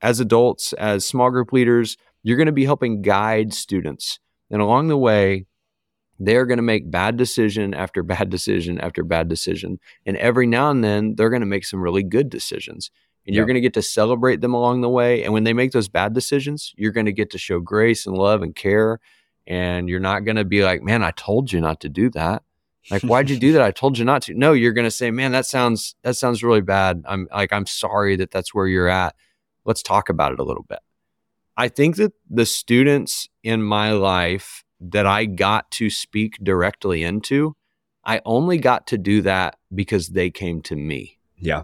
as 0.01 0.19
adults, 0.19 0.73
as 0.73 1.05
small 1.05 1.31
group 1.31 1.51
leaders, 1.53 1.97
you're 2.23 2.37
going 2.37 2.47
to 2.47 2.51
be 2.51 2.65
helping 2.65 3.01
guide 3.01 3.53
students. 3.53 4.19
And 4.51 4.61
along 4.61 4.89
the 4.89 4.97
way, 4.97 5.45
they're 6.19 6.45
going 6.45 6.57
to 6.57 6.63
make 6.63 6.89
bad 6.89 7.17
decision 7.17 7.73
after 7.73 8.03
bad 8.03 8.29
decision 8.29 8.79
after 8.79 9.03
bad 9.03 9.27
decision. 9.27 9.79
And 10.05 10.17
every 10.17 10.47
now 10.47 10.69
and 10.69 10.83
then, 10.83 11.15
they're 11.15 11.29
going 11.29 11.41
to 11.41 11.47
make 11.47 11.65
some 11.65 11.81
really 11.81 12.03
good 12.03 12.29
decisions. 12.29 12.91
And 13.25 13.35
you're 13.35 13.45
going 13.45 13.55
to 13.55 13.61
get 13.61 13.73
to 13.73 13.81
celebrate 13.81 14.39
them 14.39 14.53
along 14.53 14.79
the 14.79 14.89
way. 14.89 15.23
And 15.23 15.33
when 15.33 15.43
they 15.43 15.51
make 15.51 15.73
those 15.73 15.89
bad 15.89 16.13
decisions, 16.13 16.73
you're 16.77 16.93
going 16.93 17.07
to 17.07 17.11
get 17.11 17.29
to 17.31 17.37
show 17.37 17.59
grace 17.59 18.05
and 18.05 18.17
love 18.17 18.41
and 18.41 18.55
care. 18.55 19.01
And 19.45 19.89
you're 19.89 19.99
not 19.99 20.21
going 20.21 20.37
to 20.37 20.45
be 20.45 20.63
like, 20.63 20.81
man, 20.81 21.03
I 21.03 21.11
told 21.11 21.51
you 21.51 21.59
not 21.59 21.81
to 21.81 21.89
do 21.89 22.09
that. 22.11 22.43
Like, 22.89 23.01
why'd 23.01 23.29
you 23.29 23.37
do 23.37 23.51
that? 23.51 23.61
I 23.61 23.71
told 23.71 23.97
you 23.97 24.05
not 24.05 24.21
to. 24.23 24.33
No, 24.33 24.53
you're 24.53 24.71
going 24.71 24.85
to 24.87 24.91
say, 24.91 25.11
man, 25.11 25.33
that 25.33 25.45
sounds 25.45 25.95
that 26.03 26.15
sounds 26.15 26.41
really 26.41 26.61
bad. 26.61 27.03
I'm 27.05 27.27
like, 27.33 27.51
I'm 27.51 27.65
sorry 27.65 28.15
that 28.15 28.31
that's 28.31 28.53
where 28.53 28.67
you're 28.67 28.87
at. 28.87 29.13
Let's 29.65 29.83
talk 29.83 30.07
about 30.07 30.31
it 30.31 30.39
a 30.39 30.43
little 30.43 30.63
bit. 30.63 30.79
I 31.57 31.67
think 31.67 31.97
that 31.97 32.13
the 32.29 32.45
students 32.45 33.27
in 33.43 33.61
my 33.61 33.91
life 33.91 34.63
that 34.79 35.05
I 35.05 35.25
got 35.25 35.71
to 35.71 35.89
speak 35.89 36.37
directly 36.43 37.03
into, 37.03 37.55
I 38.03 38.21
only 38.25 38.57
got 38.57 38.87
to 38.87 38.97
do 38.97 39.21
that 39.23 39.57
because 39.73 40.09
they 40.09 40.29
came 40.29 40.61
to 40.63 40.75
me. 40.75 41.19
Yeah. 41.37 41.63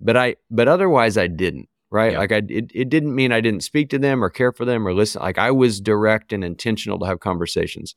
But 0.00 0.16
I 0.16 0.36
but 0.50 0.68
otherwise 0.68 1.18
I 1.18 1.26
didn't, 1.26 1.68
right? 1.90 2.12
Yeah. 2.12 2.18
Like 2.18 2.32
I 2.32 2.42
it, 2.48 2.70
it 2.74 2.88
didn't 2.88 3.14
mean 3.14 3.32
I 3.32 3.40
didn't 3.40 3.64
speak 3.64 3.90
to 3.90 3.98
them 3.98 4.24
or 4.24 4.30
care 4.30 4.52
for 4.52 4.64
them 4.64 4.86
or 4.86 4.94
listen. 4.94 5.20
Like 5.20 5.38
I 5.38 5.50
was 5.50 5.80
direct 5.80 6.32
and 6.32 6.44
intentional 6.44 6.98
to 7.00 7.06
have 7.06 7.20
conversations. 7.20 7.94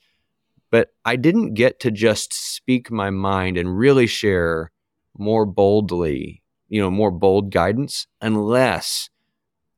But 0.72 0.94
I 1.04 1.18
didn't 1.18 1.54
get 1.54 1.80
to 1.82 1.92
just 1.92 2.34
speak 2.34 2.90
my 2.90 3.10
mind 3.10 3.58
and 3.58 3.78
really 3.78 4.08
share 4.08 4.72
more 5.18 5.46
boldly, 5.46 6.42
you 6.70 6.82
know, 6.82 6.90
more 6.90 7.12
bold 7.12 7.52
guidance 7.52 8.08
unless 8.22 9.10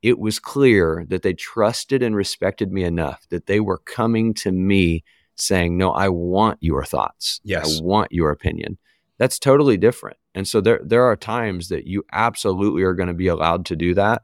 it 0.03 0.19
was 0.19 0.37
clear 0.37 1.05
that 1.07 1.23
they 1.23 1.33
trusted 1.33 2.03
and 2.03 2.15
respected 2.15 2.71
me 2.71 2.83
enough 2.83 3.25
that 3.29 3.47
they 3.47 3.59
were 3.61 3.79
coming 3.79 4.33
to 4.35 4.51
me 4.51 5.03
saying, 5.35 5.77
No, 5.77 5.91
I 5.91 6.09
want 6.09 6.59
your 6.61 6.83
thoughts. 6.85 7.39
Yes. 7.43 7.79
I 7.79 7.83
want 7.83 8.11
your 8.11 8.29
opinion. 8.29 8.77
That's 9.17 9.39
totally 9.39 9.77
different. 9.77 10.17
And 10.35 10.47
so 10.47 10.59
there 10.61 10.81
there 10.83 11.05
are 11.05 11.15
times 11.15 11.69
that 11.69 11.87
you 11.87 12.03
absolutely 12.11 12.83
are 12.83 12.93
going 12.93 13.07
to 13.07 13.13
be 13.13 13.27
allowed 13.27 13.65
to 13.67 13.75
do 13.75 13.93
that. 13.95 14.23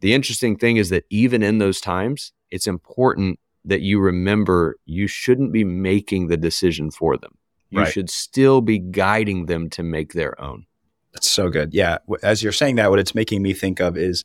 The 0.00 0.12
interesting 0.14 0.56
thing 0.58 0.76
is 0.76 0.90
that 0.90 1.04
even 1.10 1.42
in 1.42 1.58
those 1.58 1.80
times, 1.80 2.32
it's 2.50 2.66
important 2.66 3.40
that 3.64 3.80
you 3.80 3.98
remember 4.00 4.76
you 4.84 5.06
shouldn't 5.06 5.52
be 5.52 5.64
making 5.64 6.26
the 6.26 6.36
decision 6.36 6.90
for 6.90 7.16
them. 7.16 7.38
You 7.70 7.80
Right. 7.80 7.92
should 7.92 8.10
still 8.10 8.60
be 8.60 8.78
guiding 8.78 9.46
them 9.46 9.70
to 9.70 9.82
make 9.82 10.12
their 10.12 10.38
own. 10.40 10.66
That's 11.14 11.30
so 11.30 11.48
good. 11.48 11.72
Yeah. 11.72 11.98
As 12.22 12.42
you're 12.42 12.52
saying 12.52 12.76
that, 12.76 12.90
what 12.90 12.98
it's 12.98 13.14
making 13.14 13.42
me 13.42 13.54
think 13.54 13.80
of 13.80 13.96
is 13.96 14.24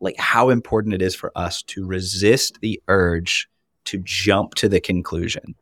like 0.00 0.16
how 0.18 0.50
important 0.50 0.94
it 0.94 1.02
is 1.02 1.14
for 1.14 1.32
us 1.36 1.62
to 1.64 1.86
resist 1.86 2.60
the 2.60 2.80
urge 2.88 3.48
to 3.86 3.98
jump 4.04 4.54
to 4.54 4.68
the 4.68 4.80
conclusion. 4.80 5.54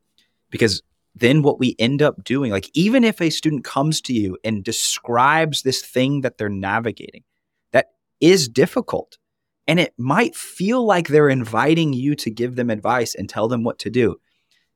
Because 0.51 0.83
then 1.15 1.43
what 1.43 1.61
we 1.61 1.77
end 1.79 2.03
up 2.03 2.25
doing, 2.25 2.51
like 2.51 2.69
even 2.75 3.05
if 3.05 3.21
a 3.21 3.31
student 3.31 3.65
comes 3.65 4.01
to 4.03 4.13
you 4.13 4.37
and 4.45 4.65
describes 4.65 5.63
this 5.63 5.83
thing 5.83 6.23
that 6.23 6.39
they're 6.39 6.49
navigating, 6.49 7.23
that 7.73 7.91
is 8.21 8.49
difficult. 8.49 9.19
And 9.67 9.79
it 9.79 9.95
might 9.97 10.35
feel 10.35 10.85
like 10.85 11.09
they're 11.09 11.29
inviting 11.29 11.93
you 11.93 12.15
to 12.17 12.31
give 12.31 12.57
them 12.57 12.71
advice 12.71 13.15
and 13.15 13.29
tell 13.29 13.49
them 13.49 13.63
what 13.63 13.79
to 13.81 13.91
do. 13.91 14.17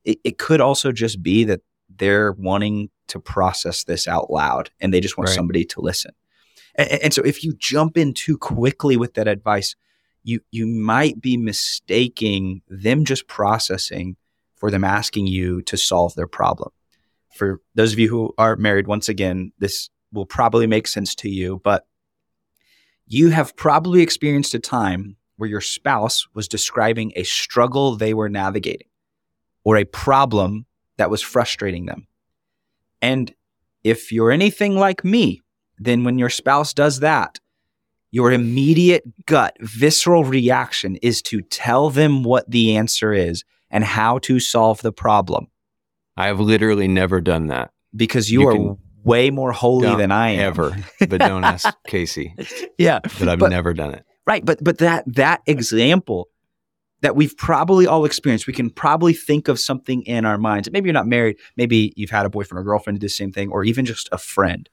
It, 0.04 0.18
it 0.24 0.38
could 0.38 0.60
also 0.60 0.92
just 0.92 1.22
be 1.22 1.44
that 1.44 1.60
they're 1.96 2.32
wanting 2.32 2.90
to 3.08 3.18
process 3.18 3.84
this 3.84 4.06
out 4.06 4.30
loud 4.30 4.70
and 4.80 4.92
they 4.94 5.00
just 5.00 5.18
want 5.18 5.28
Right. 5.28 5.34
somebody 5.36 5.64
to 5.64 5.80
listen. 5.80 6.12
And, 6.78 6.90
and 7.02 7.14
so 7.14 7.20
if 7.22 7.44
you 7.44 7.52
jump 7.58 7.98
in 7.98 8.14
too 8.14 8.38
quickly 8.38 8.96
with 8.96 9.14
that 9.14 9.28
advice, 9.28 9.76
you 10.22 10.40
you 10.50 10.66
might 10.66 11.20
be 11.20 11.36
mistaking 11.36 12.62
them 12.68 13.04
just 13.04 13.26
processing 13.26 14.16
for 14.56 14.70
them 14.70 14.84
asking 14.84 15.26
you 15.26 15.62
to 15.62 15.76
solve 15.76 16.14
their 16.14 16.26
problem. 16.26 16.70
For 17.34 17.60
those 17.74 17.92
of 17.92 17.98
you 17.98 18.08
who 18.08 18.34
are 18.38 18.56
married, 18.56 18.86
once 18.86 19.08
again, 19.08 19.52
this 19.58 19.90
will 20.12 20.26
probably 20.26 20.66
make 20.66 20.88
sense 20.88 21.14
to 21.16 21.28
you, 21.28 21.60
but 21.62 21.86
you 23.06 23.30
have 23.30 23.56
probably 23.56 24.02
experienced 24.02 24.54
a 24.54 24.58
time 24.58 25.16
where 25.36 25.48
your 25.48 25.60
spouse 25.60 26.26
was 26.34 26.48
describing 26.48 27.12
a 27.14 27.22
struggle 27.22 27.94
they 27.94 28.12
were 28.12 28.28
navigating 28.28 28.88
or 29.64 29.76
a 29.76 29.84
problem 29.84 30.66
that 30.96 31.10
was 31.10 31.22
frustrating 31.22 31.86
them. 31.86 32.06
And 33.00 33.32
if 33.84 34.10
you're 34.10 34.32
anything 34.32 34.76
like 34.76 35.04
me, 35.04 35.40
then 35.78 36.04
when 36.04 36.18
your 36.18 36.30
spouse 36.30 36.72
does 36.74 37.00
that, 37.00 37.38
your 38.10 38.32
immediate 38.32 39.04
gut, 39.26 39.56
visceral 39.60 40.24
reaction 40.24 40.96
is 40.96 41.20
to 41.22 41.40
tell 41.42 41.90
them 41.90 42.22
what 42.22 42.50
the 42.50 42.76
answer 42.76 43.12
is 43.12 43.44
and 43.70 43.84
how 43.84 44.18
to 44.20 44.40
solve 44.40 44.80
the 44.82 44.92
problem 44.92 45.48
I 46.16 46.26
have 46.26 46.40
literally 46.40 46.88
never 46.88 47.20
done 47.20 47.46
that 47.48 47.70
because 47.94 48.30
you, 48.30 48.40
You 48.40 48.48
are 48.70 48.76
way 49.04 49.30
more 49.30 49.52
holy 49.52 49.94
than 49.94 50.10
I 50.10 50.30
am. 50.30 50.40
ever, 50.40 50.76
but 51.00 51.18
don't 51.20 51.44
ask 51.44 51.68
Casey. 51.86 52.34
Yeah. 52.76 52.98
But 53.20 53.28
I've 53.28 53.38
But- 53.38 53.50
never 53.50 53.72
done 53.72 53.94
it. 53.94 54.04
Right, 54.26 54.44
but 54.44 54.62
but 54.62 54.78
that 54.78 55.04
that 55.14 55.42
example 55.46 56.28
that 57.02 57.14
we've 57.14 57.36
probably 57.36 57.86
all 57.86 58.04
experienced, 58.04 58.46
we 58.48 58.52
can 58.52 58.68
probably 58.68 59.12
think 59.14 59.46
of 59.48 59.60
something 59.60 60.02
in 60.02 60.24
our 60.24 60.36
minds. 60.36 60.68
Maybe 60.72 60.88
you're 60.88 60.92
not 60.94 61.06
married, 61.06 61.36
maybe 61.56 61.92
you've 61.96 62.10
had 62.10 62.26
a 62.26 62.28
boyfriend 62.30 62.58
or 62.60 62.64
girlfriend 62.64 62.98
do 62.98 63.04
the 63.04 63.08
same 63.10 63.30
thing, 63.32 63.50
or 63.50 63.62
even 63.64 63.84
just 63.84 64.08
a 64.12 64.18
friend. 64.18 64.68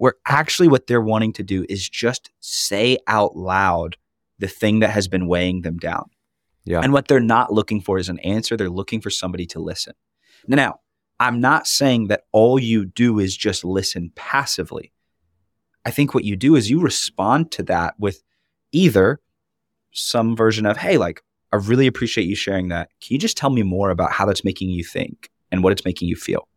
Where 0.00 0.14
actually 0.26 0.68
what 0.68 0.86
they're 0.86 1.02
wanting 1.02 1.34
to 1.34 1.42
do 1.42 1.66
is 1.68 1.86
just 1.86 2.30
say 2.40 2.96
out 3.06 3.36
loud 3.36 3.98
the 4.38 4.48
thing 4.48 4.80
that 4.80 4.88
has 4.88 5.08
been 5.08 5.26
weighing 5.26 5.60
them 5.60 5.76
down. 5.76 6.08
Yeah. 6.64 6.80
And 6.80 6.94
what 6.94 7.06
they're 7.06 7.20
not 7.20 7.52
looking 7.52 7.82
for 7.82 7.98
is 7.98 8.08
an 8.08 8.18
answer. 8.20 8.56
They're 8.56 8.70
looking 8.70 9.02
for 9.02 9.10
somebody 9.10 9.44
to 9.48 9.58
listen. 9.58 9.92
Now, 10.48 10.56
now, 10.56 10.80
I'm 11.18 11.38
not 11.42 11.66
saying 11.66 12.06
that 12.06 12.22
all 12.32 12.58
you 12.58 12.86
do 12.86 13.18
is 13.18 13.36
just 13.36 13.62
listen 13.62 14.10
passively. 14.14 14.90
I 15.84 15.90
think 15.90 16.14
what 16.14 16.24
you 16.24 16.34
do 16.34 16.56
is 16.56 16.70
you 16.70 16.80
respond 16.80 17.50
to 17.52 17.62
that 17.64 17.92
with 17.98 18.22
either 18.72 19.20
some 19.92 20.34
version 20.34 20.64
of, 20.64 20.78
hey, 20.78 20.96
like, 20.96 21.20
I 21.52 21.56
really 21.56 21.86
appreciate 21.86 22.26
you 22.26 22.36
sharing 22.36 22.68
that. 22.68 22.88
Can 23.02 23.12
you 23.12 23.18
just 23.18 23.36
tell 23.36 23.50
me 23.50 23.62
more 23.62 23.90
about 23.90 24.12
how 24.12 24.24
that's 24.24 24.44
making 24.44 24.70
you 24.70 24.82
think 24.82 25.28
and 25.52 25.62
what 25.62 25.74
it's 25.74 25.84
making 25.84 26.08
you 26.08 26.16
feel? 26.16 26.48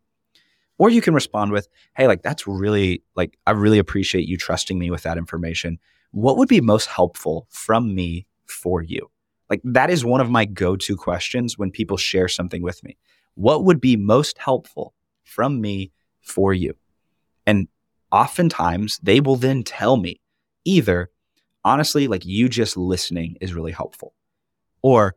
Or 0.83 0.89
you 0.89 0.99
can 0.99 1.13
respond 1.13 1.53
with, 1.53 1.69
hey, 1.95 2.07
like, 2.07 2.23
that's 2.23 2.45
really, 2.45 3.03
like, 3.15 3.37
I 3.47 3.51
really 3.51 3.79
appreciate 3.79 4.27
you 4.27 4.35
trusting 4.35 4.77
me 4.77 4.91
with 4.91 5.03
that 5.03 5.17
information. 5.17 5.79
What 6.11 6.35
would 6.35 6.49
be 6.49 6.59
most 6.59 6.87
helpful 6.87 7.47
from 7.49 7.95
me 7.95 8.27
for 8.47 8.81
you? 8.81 9.09
Like, 9.49 9.61
that 9.63 9.89
is 9.89 10.03
one 10.03 10.19
of 10.19 10.29
my 10.29 10.43
go 10.43 10.75
to 10.75 10.97
questions 10.97 11.57
when 11.57 11.71
people 11.71 11.95
share 11.95 12.27
something 12.27 12.61
with 12.61 12.83
me. 12.83 12.97
What 13.35 13.63
would 13.63 13.79
be 13.79 13.95
most 13.95 14.37
helpful 14.37 14.93
from 15.23 15.61
me 15.61 15.93
for 16.19 16.53
you? 16.53 16.75
And 17.47 17.69
oftentimes 18.11 18.99
they 19.01 19.21
will 19.21 19.37
then 19.37 19.63
tell 19.63 19.95
me 19.95 20.19
either, 20.65 21.11
honestly, 21.63 22.09
like 22.09 22.25
you 22.25 22.49
just 22.49 22.75
listening 22.75 23.37
is 23.39 23.53
really 23.53 23.71
helpful, 23.71 24.15
or 24.81 25.15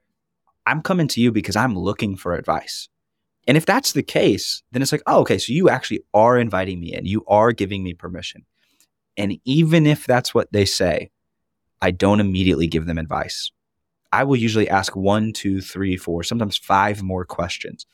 I'm 0.64 0.80
coming 0.80 1.08
to 1.08 1.20
you 1.20 1.32
because 1.32 1.56
I'm 1.56 1.76
looking 1.76 2.16
for 2.16 2.34
advice. 2.36 2.88
And 3.46 3.56
if 3.56 3.66
that's 3.66 3.92
the 3.92 4.02
case, 4.02 4.62
then 4.72 4.82
it's 4.82 4.92
like, 4.92 5.02
oh, 5.06 5.20
okay, 5.20 5.38
so 5.38 5.52
you 5.52 5.68
actually 5.68 6.02
are 6.12 6.38
inviting 6.38 6.80
me 6.80 6.94
in, 6.94 7.06
you 7.06 7.24
are 7.26 7.52
giving 7.52 7.84
me 7.84 7.94
permission. 7.94 8.44
And 9.16 9.38
even 9.44 9.86
if 9.86 10.06
that's 10.06 10.34
what 10.34 10.52
they 10.52 10.64
say, 10.64 11.10
I 11.80 11.90
don't 11.90 12.20
immediately 12.20 12.66
give 12.66 12.86
them 12.86 12.98
advice. 12.98 13.52
I 14.12 14.24
will 14.24 14.36
usually 14.36 14.68
ask 14.68 14.96
one, 14.96 15.32
two, 15.32 15.60
three, 15.60 15.96
four, 15.96 16.22
sometimes 16.22 16.56
five 16.56 17.02
more 17.02 17.24
questions 17.24 17.86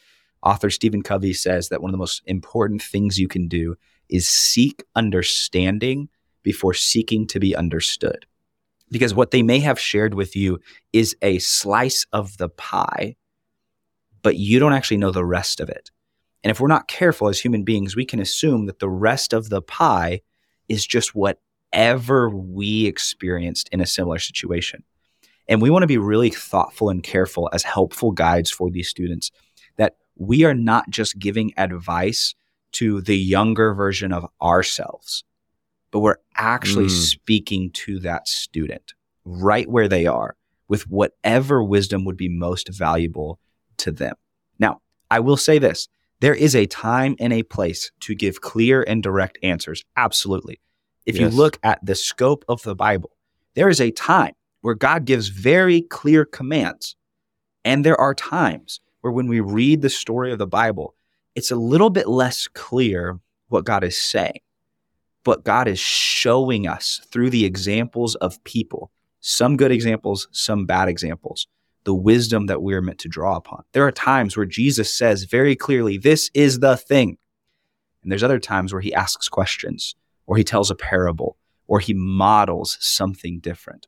Author 0.43 0.71
Stephen 0.71 1.03
Covey 1.03 1.33
says 1.33 1.69
that 1.69 1.81
one 1.81 1.91
of 1.91 1.93
the 1.93 1.99
most 1.99 2.23
important 2.27 2.83
things 2.83 3.19
you 3.19 3.29
can 3.29 3.47
do 3.47 3.77
is 4.09 4.29
seek 4.29 4.83
understanding 4.97 6.09
before 6.43 6.75
seeking 6.75 7.27
to 7.29 7.39
be 7.39 7.55
understood. 7.55 8.27
Because 8.91 9.15
what 9.15 9.31
they 9.31 9.43
may 9.43 9.61
have 9.61 9.79
shared 9.79 10.15
with 10.15 10.35
you 10.35 10.59
is 10.93 11.17
a 11.23 11.39
slice 11.39 12.05
of 12.13 12.37
the 12.39 12.49
pie, 12.49 13.17
but 14.23 14.37
you 14.37 14.59
don't 14.59 14.73
actually 14.73 14.97
know 14.97 15.11
the 15.11 15.25
rest 15.25 15.61
of 15.61 15.69
it. 15.69 15.91
And 16.43 16.51
if 16.51 16.61
we're 16.61 16.69
not 16.69 16.89
careful 16.89 17.29
as 17.29 17.39
human 17.39 17.63
beings, 17.63 17.95
we 17.95 18.05
can 18.05 18.21
assume 18.21 18.67
that 18.67 18.81
the 18.81 18.91
rest 18.91 19.33
of 19.33 19.49
the 19.49 19.63
pie 19.63 20.21
is 20.69 20.87
just 20.87 21.15
whatever 21.15 22.31
we 22.31 22.87
experienced 22.87 23.69
in 23.71 23.81
a 23.81 23.87
similar 23.87 24.19
situation. 24.19 24.83
And 25.49 25.61
we 25.61 25.71
want 25.71 25.83
to 25.83 25.89
be 25.89 25.99
really 25.99 26.31
thoughtful 26.31 26.89
and 26.89 27.03
careful 27.03 27.49
as 27.53 27.63
helpful 27.63 28.13
guides 28.13 28.51
for 28.51 28.71
these 28.71 28.89
students 28.89 29.31
that 29.77 29.97
we 30.17 30.45
are 30.45 30.55
not 30.55 30.91
just 30.91 31.19
giving 31.19 31.53
advice 31.57 32.35
to 32.73 33.01
the 33.03 33.17
younger 33.17 33.75
version 33.75 34.13
of 34.13 34.27
ourselves, 34.41 35.25
but 35.91 36.01
we're 36.01 36.17
actually 36.37 36.87
mm. 36.87 36.91
speaking 36.91 37.71
to 37.71 37.99
that 38.01 38.27
student 38.27 38.95
right 39.25 39.69
where 39.69 39.89
they 39.89 40.07
are 40.07 40.37
with 40.69 40.89
whatever 40.89 41.63
wisdom 41.63 42.05
would 42.05 42.17
be 42.17 42.29
most 42.29 42.69
valuable 42.69 43.39
to 43.79 43.93
them. 43.93 44.15
Now, 44.59 44.81
I 45.11 45.21
will 45.21 45.37
say 45.37 45.59
this 45.59 45.89
there 46.21 46.35
is 46.35 46.55
a 46.55 46.67
time 46.67 47.17
and 47.19 47.33
a 47.33 47.43
place 47.43 47.91
to 48.01 48.15
give 48.15 48.41
clear 48.41 48.85
and 48.87 49.03
direct 49.03 49.39
answers. 49.43 49.85
Absolutely. 49.97 50.61
If 51.05 51.17
yes. 51.17 51.33
you 51.33 51.37
look 51.37 51.59
at 51.65 51.85
the 51.85 51.97
scope 51.97 52.45
of 52.49 52.63
the 52.63 52.77
Bible, 52.77 53.11
there 53.55 53.69
is 53.69 53.81
a 53.81 53.91
time 53.91 54.35
where 54.61 54.75
God 54.75 55.05
gives 55.05 55.29
very 55.29 55.83
clear 55.83 56.25
commands. 56.25 56.95
And 57.65 57.85
there 57.85 58.01
are 58.01 58.15
times 58.15 58.81
where 59.01 59.13
when 59.13 59.27
we 59.27 59.41
read 59.41 59.83
the 59.83 59.91
story 59.91 60.33
of 60.33 60.39
the 60.39 60.47
Bible, 60.47 60.95
it's 61.35 61.51
a 61.51 61.57
little 61.57 61.91
bit 61.91 62.09
less 62.09 62.47
clear 62.49 63.19
what 63.49 63.65
God 63.65 63.85
is 63.85 63.99
saying. 63.99 64.41
But 65.25 65.45
God 65.45 65.69
is 65.69 65.79
showing 65.79 66.67
us 66.67 67.01
through 67.11 67.31
the 67.31 67.45
examples 67.45 68.15
of 68.17 68.43
people, 68.45 68.91
some 69.21 69.57
good 69.57 69.73
examples, 69.73 70.29
some 70.33 70.67
bad 70.67 70.89
examples, 70.89 71.47
the 71.85 71.95
wisdom 71.95 72.47
that 72.47 72.63
we 72.63 72.75
are 72.75 72.83
meant 72.83 72.99
to 73.01 73.09
draw 73.09 73.37
upon. 73.37 73.65
There 73.73 73.87
are 73.87 73.93
times 73.93 74.37
where 74.37 74.47
Jesus 74.47 74.95
says 74.95 75.25
very 75.25 75.57
clearly, 75.57 75.99
This 75.99 76.31
is 76.35 76.61
the 76.61 76.77
thing. 76.77 77.19
And 78.03 78.11
there's 78.11 78.23
other 78.23 78.39
times 78.39 78.73
where 78.73 78.83
he 78.83 78.95
asks 78.95 79.29
questions, 79.29 79.95
or 80.27 80.37
he 80.37 80.45
tells 80.45 80.71
a 80.71 80.75
parable, 80.75 81.37
or 81.67 81.81
he 81.81 81.95
models 81.95 82.77
something 82.81 83.41
different. 83.41 83.87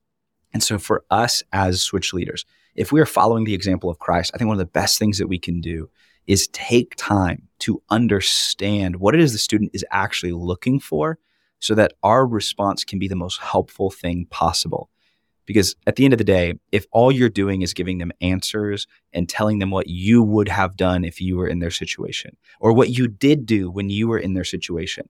And 0.52 0.62
so 0.62 0.78
for 0.78 1.04
us 1.10 1.42
as 1.52 1.82
switch 1.82 2.12
leaders, 2.12 2.44
if 2.74 2.92
we 2.92 3.00
are 3.00 3.06
following 3.06 3.44
the 3.44 3.54
example 3.54 3.90
of 3.90 3.98
Christ, 3.98 4.30
I 4.34 4.38
think 4.38 4.48
one 4.48 4.56
of 4.56 4.66
the 4.66 4.66
best 4.66 4.98
things 4.98 5.18
that 5.18 5.28
we 5.28 5.38
can 5.38 5.60
do 5.60 5.90
is 6.26 6.48
take 6.48 6.94
time 6.96 7.48
to 7.60 7.82
understand 7.90 8.96
what 8.96 9.14
it 9.14 9.20
is 9.20 9.32
the 9.32 9.38
student 9.38 9.72
is 9.74 9.84
actually 9.90 10.32
looking 10.32 10.80
for 10.80 11.18
so 11.60 11.74
that 11.74 11.92
our 12.02 12.26
response 12.26 12.84
can 12.84 12.98
be 12.98 13.08
the 13.08 13.16
most 13.16 13.40
helpful 13.40 13.90
thing 13.90 14.26
possible. 14.30 14.90
Because 15.46 15.76
at 15.86 15.96
the 15.96 16.04
end 16.04 16.14
of 16.14 16.18
the 16.18 16.24
day, 16.24 16.54
if 16.72 16.86
all 16.90 17.12
you're 17.12 17.28
doing 17.28 17.62
is 17.62 17.74
giving 17.74 17.98
them 17.98 18.12
answers 18.20 18.86
and 19.12 19.28
telling 19.28 19.58
them 19.58 19.70
what 19.70 19.88
you 19.88 20.22
would 20.22 20.48
have 20.48 20.76
done 20.76 21.04
if 21.04 21.20
you 21.20 21.36
were 21.36 21.46
in 21.46 21.58
their 21.58 21.70
situation 21.70 22.36
or 22.60 22.72
what 22.72 22.90
you 22.90 23.08
did 23.08 23.44
do 23.44 23.70
when 23.70 23.90
you 23.90 24.08
were 24.08 24.18
in 24.18 24.34
their 24.34 24.44
situation, 24.44 25.08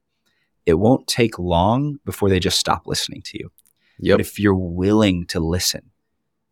it 0.66 0.74
won't 0.74 1.06
take 1.06 1.38
long 1.38 1.98
before 2.04 2.28
they 2.28 2.40
just 2.40 2.58
stop 2.58 2.86
listening 2.86 3.22
to 3.22 3.38
you. 3.38 3.50
Yep. 3.98 4.14
But 4.14 4.20
if 4.20 4.38
you're 4.40 4.54
willing 4.54 5.26
to 5.26 5.38
listen, 5.38 5.90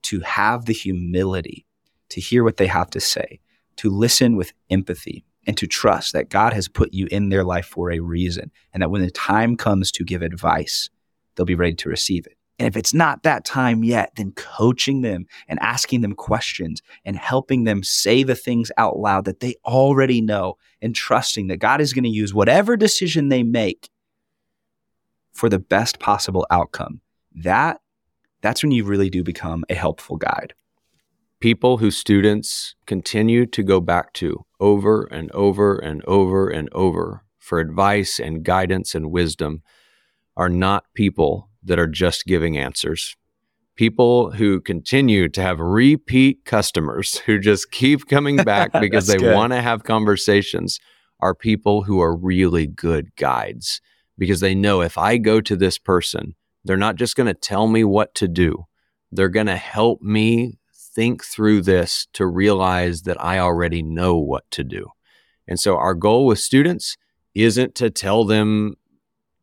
to 0.02 0.20
have 0.20 0.66
the 0.66 0.72
humility 0.72 1.66
to 2.10 2.20
hear 2.20 2.44
what 2.44 2.56
they 2.56 2.66
have 2.66 2.90
to 2.90 3.00
say, 3.00 3.40
to 3.76 3.90
listen 3.90 4.36
with 4.36 4.52
empathy, 4.70 5.24
and 5.46 5.56
to 5.56 5.66
trust 5.66 6.12
that 6.12 6.28
God 6.28 6.52
has 6.52 6.68
put 6.68 6.92
you 6.92 7.08
in 7.10 7.28
their 7.28 7.44
life 7.44 7.66
for 7.66 7.90
a 7.90 7.98
reason, 7.98 8.50
and 8.72 8.82
that 8.82 8.90
when 8.90 9.02
the 9.02 9.10
time 9.10 9.56
comes 9.56 9.90
to 9.92 10.04
give 10.04 10.22
advice, 10.22 10.88
they'll 11.34 11.46
be 11.46 11.54
ready 11.54 11.74
to 11.74 11.88
receive 11.88 12.26
it. 12.26 12.36
And 12.62 12.68
if 12.68 12.76
it's 12.76 12.94
not 12.94 13.24
that 13.24 13.44
time 13.44 13.82
yet, 13.82 14.12
then 14.14 14.30
coaching 14.36 15.00
them 15.00 15.26
and 15.48 15.58
asking 15.60 16.02
them 16.02 16.14
questions 16.14 16.80
and 17.04 17.16
helping 17.16 17.64
them 17.64 17.82
say 17.82 18.22
the 18.22 18.36
things 18.36 18.70
out 18.76 19.00
loud 19.00 19.24
that 19.24 19.40
they 19.40 19.56
already 19.64 20.20
know 20.20 20.58
and 20.80 20.94
trusting 20.94 21.48
that 21.48 21.56
God 21.56 21.80
is 21.80 21.92
going 21.92 22.04
to 22.04 22.08
use 22.08 22.32
whatever 22.32 22.76
decision 22.76 23.30
they 23.30 23.42
make 23.42 23.90
for 25.32 25.48
the 25.48 25.58
best 25.58 25.98
possible 25.98 26.46
outcome. 26.52 27.00
That 27.34 27.80
that's 28.42 28.62
when 28.62 28.70
you 28.70 28.84
really 28.84 29.10
do 29.10 29.24
become 29.24 29.64
a 29.68 29.74
helpful 29.74 30.16
guide. 30.16 30.54
People 31.40 31.78
who 31.78 31.90
students 31.90 32.76
continue 32.86 33.44
to 33.44 33.64
go 33.64 33.80
back 33.80 34.12
to 34.12 34.46
over 34.60 35.02
and 35.06 35.32
over 35.32 35.78
and 35.78 36.00
over 36.04 36.48
and 36.48 36.68
over 36.70 37.24
for 37.40 37.58
advice 37.58 38.20
and 38.20 38.44
guidance 38.44 38.94
and 38.94 39.10
wisdom 39.10 39.62
are 40.36 40.48
not 40.48 40.84
people 40.94 41.48
that 41.62 41.78
are 41.78 41.86
just 41.86 42.26
giving 42.26 42.56
answers. 42.56 43.16
People 43.74 44.32
who 44.32 44.60
continue 44.60 45.28
to 45.30 45.42
have 45.42 45.58
repeat 45.60 46.44
customers 46.44 47.18
who 47.26 47.38
just 47.38 47.70
keep 47.70 48.08
coming 48.08 48.36
back 48.36 48.72
because 48.80 49.06
they 49.06 49.34
want 49.34 49.52
to 49.52 49.62
have 49.62 49.84
conversations 49.84 50.78
are 51.20 51.34
people 51.34 51.82
who 51.82 52.00
are 52.00 52.16
really 52.16 52.66
good 52.66 53.14
guides 53.16 53.80
because 54.18 54.40
they 54.40 54.54
know 54.54 54.82
if 54.82 54.98
I 54.98 55.16
go 55.16 55.40
to 55.40 55.56
this 55.56 55.78
person, 55.78 56.34
they're 56.64 56.76
not 56.76 56.96
just 56.96 57.16
going 57.16 57.28
to 57.28 57.34
tell 57.34 57.66
me 57.66 57.84
what 57.84 58.14
to 58.16 58.28
do. 58.28 58.66
They're 59.10 59.28
going 59.28 59.46
to 59.46 59.56
help 59.56 60.02
me 60.02 60.58
think 60.74 61.24
through 61.24 61.62
this 61.62 62.06
to 62.12 62.26
realize 62.26 63.02
that 63.02 63.22
I 63.22 63.38
already 63.38 63.82
know 63.82 64.16
what 64.16 64.50
to 64.52 64.64
do. 64.64 64.88
And 65.48 65.58
so 65.58 65.76
our 65.76 65.94
goal 65.94 66.26
with 66.26 66.38
students 66.38 66.96
isn't 67.34 67.74
to 67.76 67.90
tell 67.90 68.24
them 68.24 68.74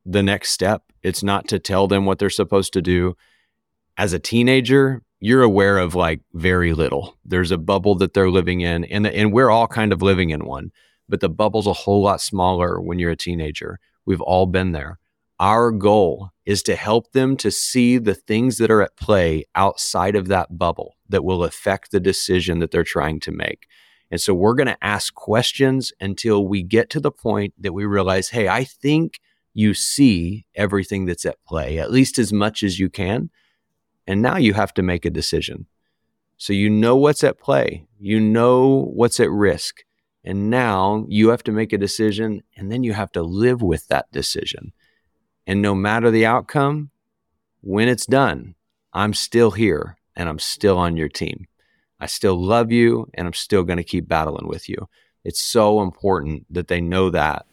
the 0.05 0.23
next 0.23 0.51
step. 0.51 0.83
It's 1.03 1.23
not 1.23 1.47
to 1.49 1.59
tell 1.59 1.87
them 1.87 2.05
what 2.05 2.19
they're 2.19 2.29
supposed 2.29 2.73
to 2.73 2.81
do. 2.81 3.15
As 3.97 4.13
a 4.13 4.19
teenager, 4.19 5.01
you're 5.19 5.43
aware 5.43 5.77
of 5.77 5.95
like 5.95 6.21
very 6.33 6.73
little. 6.73 7.17
There's 7.25 7.51
a 7.51 7.57
bubble 7.57 7.95
that 7.95 8.13
they're 8.13 8.29
living 8.29 8.61
in, 8.61 8.85
and, 8.85 9.05
and 9.05 9.33
we're 9.33 9.49
all 9.49 9.67
kind 9.67 9.91
of 9.91 10.01
living 10.01 10.29
in 10.29 10.45
one, 10.45 10.71
but 11.07 11.19
the 11.19 11.29
bubble's 11.29 11.67
a 11.67 11.73
whole 11.73 12.01
lot 12.01 12.21
smaller 12.21 12.79
when 12.79 12.99
you're 12.99 13.11
a 13.11 13.17
teenager. 13.17 13.79
We've 14.05 14.21
all 14.21 14.45
been 14.45 14.71
there. 14.71 14.99
Our 15.39 15.71
goal 15.71 16.31
is 16.45 16.63
to 16.63 16.75
help 16.75 17.11
them 17.11 17.37
to 17.37 17.51
see 17.51 17.97
the 17.97 18.15
things 18.15 18.57
that 18.57 18.71
are 18.71 18.81
at 18.81 18.97
play 18.97 19.45
outside 19.55 20.15
of 20.15 20.27
that 20.27 20.57
bubble 20.57 20.95
that 21.07 21.23
will 21.23 21.43
affect 21.43 21.91
the 21.91 21.99
decision 21.99 22.59
that 22.59 22.71
they're 22.71 22.83
trying 22.83 23.19
to 23.21 23.31
make. 23.31 23.67
And 24.11 24.19
so 24.19 24.33
we're 24.33 24.55
going 24.55 24.67
to 24.67 24.83
ask 24.83 25.13
questions 25.13 25.93
until 26.01 26.47
we 26.47 26.63
get 26.63 26.89
to 26.91 26.99
the 26.99 27.11
point 27.11 27.53
that 27.59 27.73
we 27.73 27.85
realize, 27.85 28.29
hey, 28.29 28.47
I 28.47 28.63
think 28.63 29.19
you 29.59 29.73
see 29.73 30.45
everything 30.55 31.05
that's 31.05 31.25
at 31.25 31.43
play, 31.45 31.79
at 31.79 31.91
least 31.91 32.17
as 32.17 32.31
much 32.31 32.63
as 32.63 32.79
you 32.79 32.89
can. 32.89 33.29
And 34.07 34.21
now 34.21 34.37
you 34.37 34.53
have 34.53 34.73
to 34.75 34.81
make 34.81 35.03
a 35.03 35.09
decision. 35.09 35.65
So 36.37 36.53
you 36.53 36.69
know 36.69 36.95
what's 36.95 37.25
at 37.25 37.37
play, 37.37 37.85
you 37.99 38.21
know 38.21 38.89
what's 38.93 39.19
at 39.19 39.29
risk. 39.29 39.83
And 40.23 40.49
now 40.49 41.05
you 41.09 41.29
have 41.29 41.43
to 41.43 41.51
make 41.51 41.73
a 41.73 41.77
decision, 41.77 42.41
and 42.55 42.71
then 42.71 42.83
you 42.83 42.93
have 42.93 43.11
to 43.13 43.21
live 43.21 43.61
with 43.61 43.85
that 43.89 44.09
decision. 44.13 44.71
And 45.45 45.61
no 45.61 45.75
matter 45.75 46.09
the 46.09 46.25
outcome, 46.25 46.91
when 47.59 47.89
it's 47.89 48.05
done, 48.05 48.55
I'm 48.93 49.13
still 49.13 49.51
here 49.51 49.97
and 50.15 50.29
I'm 50.29 50.39
still 50.39 50.77
on 50.77 50.95
your 50.95 51.09
team. 51.09 51.47
I 51.99 52.05
still 52.05 52.41
love 52.41 52.71
you 52.71 53.09
and 53.13 53.27
I'm 53.27 53.33
still 53.33 53.63
going 53.63 53.77
to 53.77 53.83
keep 53.83 54.07
battling 54.07 54.47
with 54.47 54.69
you. 54.69 54.87
It's 55.25 55.41
so 55.41 55.81
important 55.81 56.45
that 56.49 56.69
they 56.69 56.79
know 56.79 57.09
that. 57.09 57.45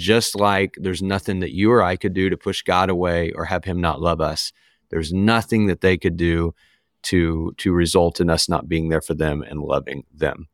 Just 0.00 0.34
like 0.34 0.76
there's 0.78 1.02
nothing 1.02 1.40
that 1.40 1.54
you 1.54 1.70
or 1.70 1.82
I 1.82 1.96
could 1.96 2.14
do 2.14 2.30
to 2.30 2.36
push 2.36 2.62
God 2.62 2.88
away 2.88 3.32
or 3.32 3.44
have 3.44 3.64
him 3.64 3.80
not 3.80 4.00
love 4.00 4.20
us, 4.20 4.50
there's 4.88 5.12
nothing 5.12 5.66
that 5.66 5.82
they 5.82 5.98
could 5.98 6.16
do 6.16 6.54
to 7.02 7.52
to 7.58 7.72
result 7.72 8.18
in 8.18 8.30
us 8.30 8.48
not 8.48 8.68
being 8.68 8.88
there 8.88 9.02
for 9.02 9.14
them 9.14 9.42
and 9.42 9.60
loving 9.60 10.04
them. 10.12 10.48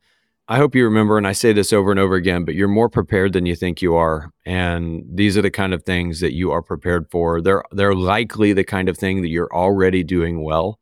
I 0.49 0.59
hope 0.59 0.75
you 0.75 0.85
remember, 0.85 1.19
and 1.19 1.27
I 1.27 1.33
say 1.33 1.53
this 1.53 1.73
over 1.73 1.91
and 1.91 1.99
over 1.99 2.15
again, 2.15 2.45
but 2.45 2.55
you're 2.55 2.69
more 2.69 2.89
prepared 2.89 3.33
than 3.33 3.47
you 3.47 3.57
think 3.57 3.83
you 3.83 3.97
are. 3.97 4.31
And 4.45 5.05
these 5.09 5.37
are 5.37 5.43
the 5.43 5.51
kind 5.51 5.75
of 5.75 5.83
things 5.83 6.21
that 6.21 6.35
you 6.35 6.53
are 6.53 6.63
prepared 6.63 7.11
for. 7.11 7.41
They're 7.41 7.65
they're 7.73 7.95
likely 7.95 8.53
the 8.53 8.65
kind 8.65 8.89
of 8.89 8.99
thing 8.99 9.23
that 9.23 9.29
you're 9.29 9.53
already 9.53 10.03
doing 10.03 10.43
well. 10.43 10.79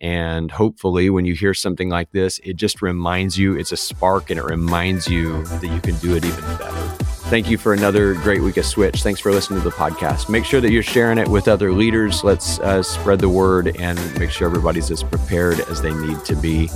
And 0.00 0.50
hopefully, 0.50 1.10
when 1.10 1.24
you 1.24 1.34
hear 1.34 1.54
something 1.54 1.88
like 1.88 2.12
this, 2.12 2.38
it 2.44 2.56
just 2.56 2.82
reminds 2.82 3.38
you, 3.38 3.54
it's 3.54 3.72
a 3.72 3.76
spark 3.76 4.30
and 4.30 4.38
it 4.38 4.44
reminds 4.44 5.08
you 5.08 5.44
that 5.44 5.68
you 5.68 5.80
can 5.80 5.96
do 5.96 6.14
it 6.14 6.24
even 6.24 6.56
better. 6.56 6.97
Thank 7.28 7.50
you 7.50 7.58
for 7.58 7.74
another 7.74 8.14
great 8.14 8.40
week 8.40 8.56
of 8.56 8.64
Switch. 8.64 9.02
Thanks 9.02 9.20
for 9.20 9.30
listening 9.30 9.60
to 9.60 9.64
the 9.68 9.74
podcast. 9.74 10.30
Make 10.30 10.46
sure 10.46 10.62
that 10.62 10.72
you're 10.72 10.82
sharing 10.82 11.18
it 11.18 11.28
with 11.28 11.46
other 11.46 11.72
leaders. 11.72 12.24
Let's 12.24 12.58
uh, 12.60 12.82
spread 12.82 13.18
the 13.18 13.28
word 13.28 13.76
and 13.76 13.98
make 14.18 14.30
sure 14.30 14.48
everybody's 14.48 14.90
as 14.90 15.02
prepared 15.02 15.60
as 15.68 15.82
they 15.82 15.92
need 15.92 16.24
to 16.24 16.34
be. 16.34 16.68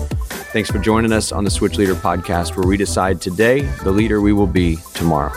Thanks 0.52 0.70
for 0.70 0.78
joining 0.78 1.10
us 1.10 1.32
on 1.32 1.44
the 1.44 1.50
Switch 1.50 1.78
Leader 1.78 1.94
podcast, 1.94 2.54
where 2.54 2.66
we 2.66 2.76
decide 2.76 3.18
today 3.18 3.62
the 3.82 3.90
leader 3.90 4.20
we 4.20 4.34
will 4.34 4.46
be 4.46 4.76
tomorrow. 4.92 5.32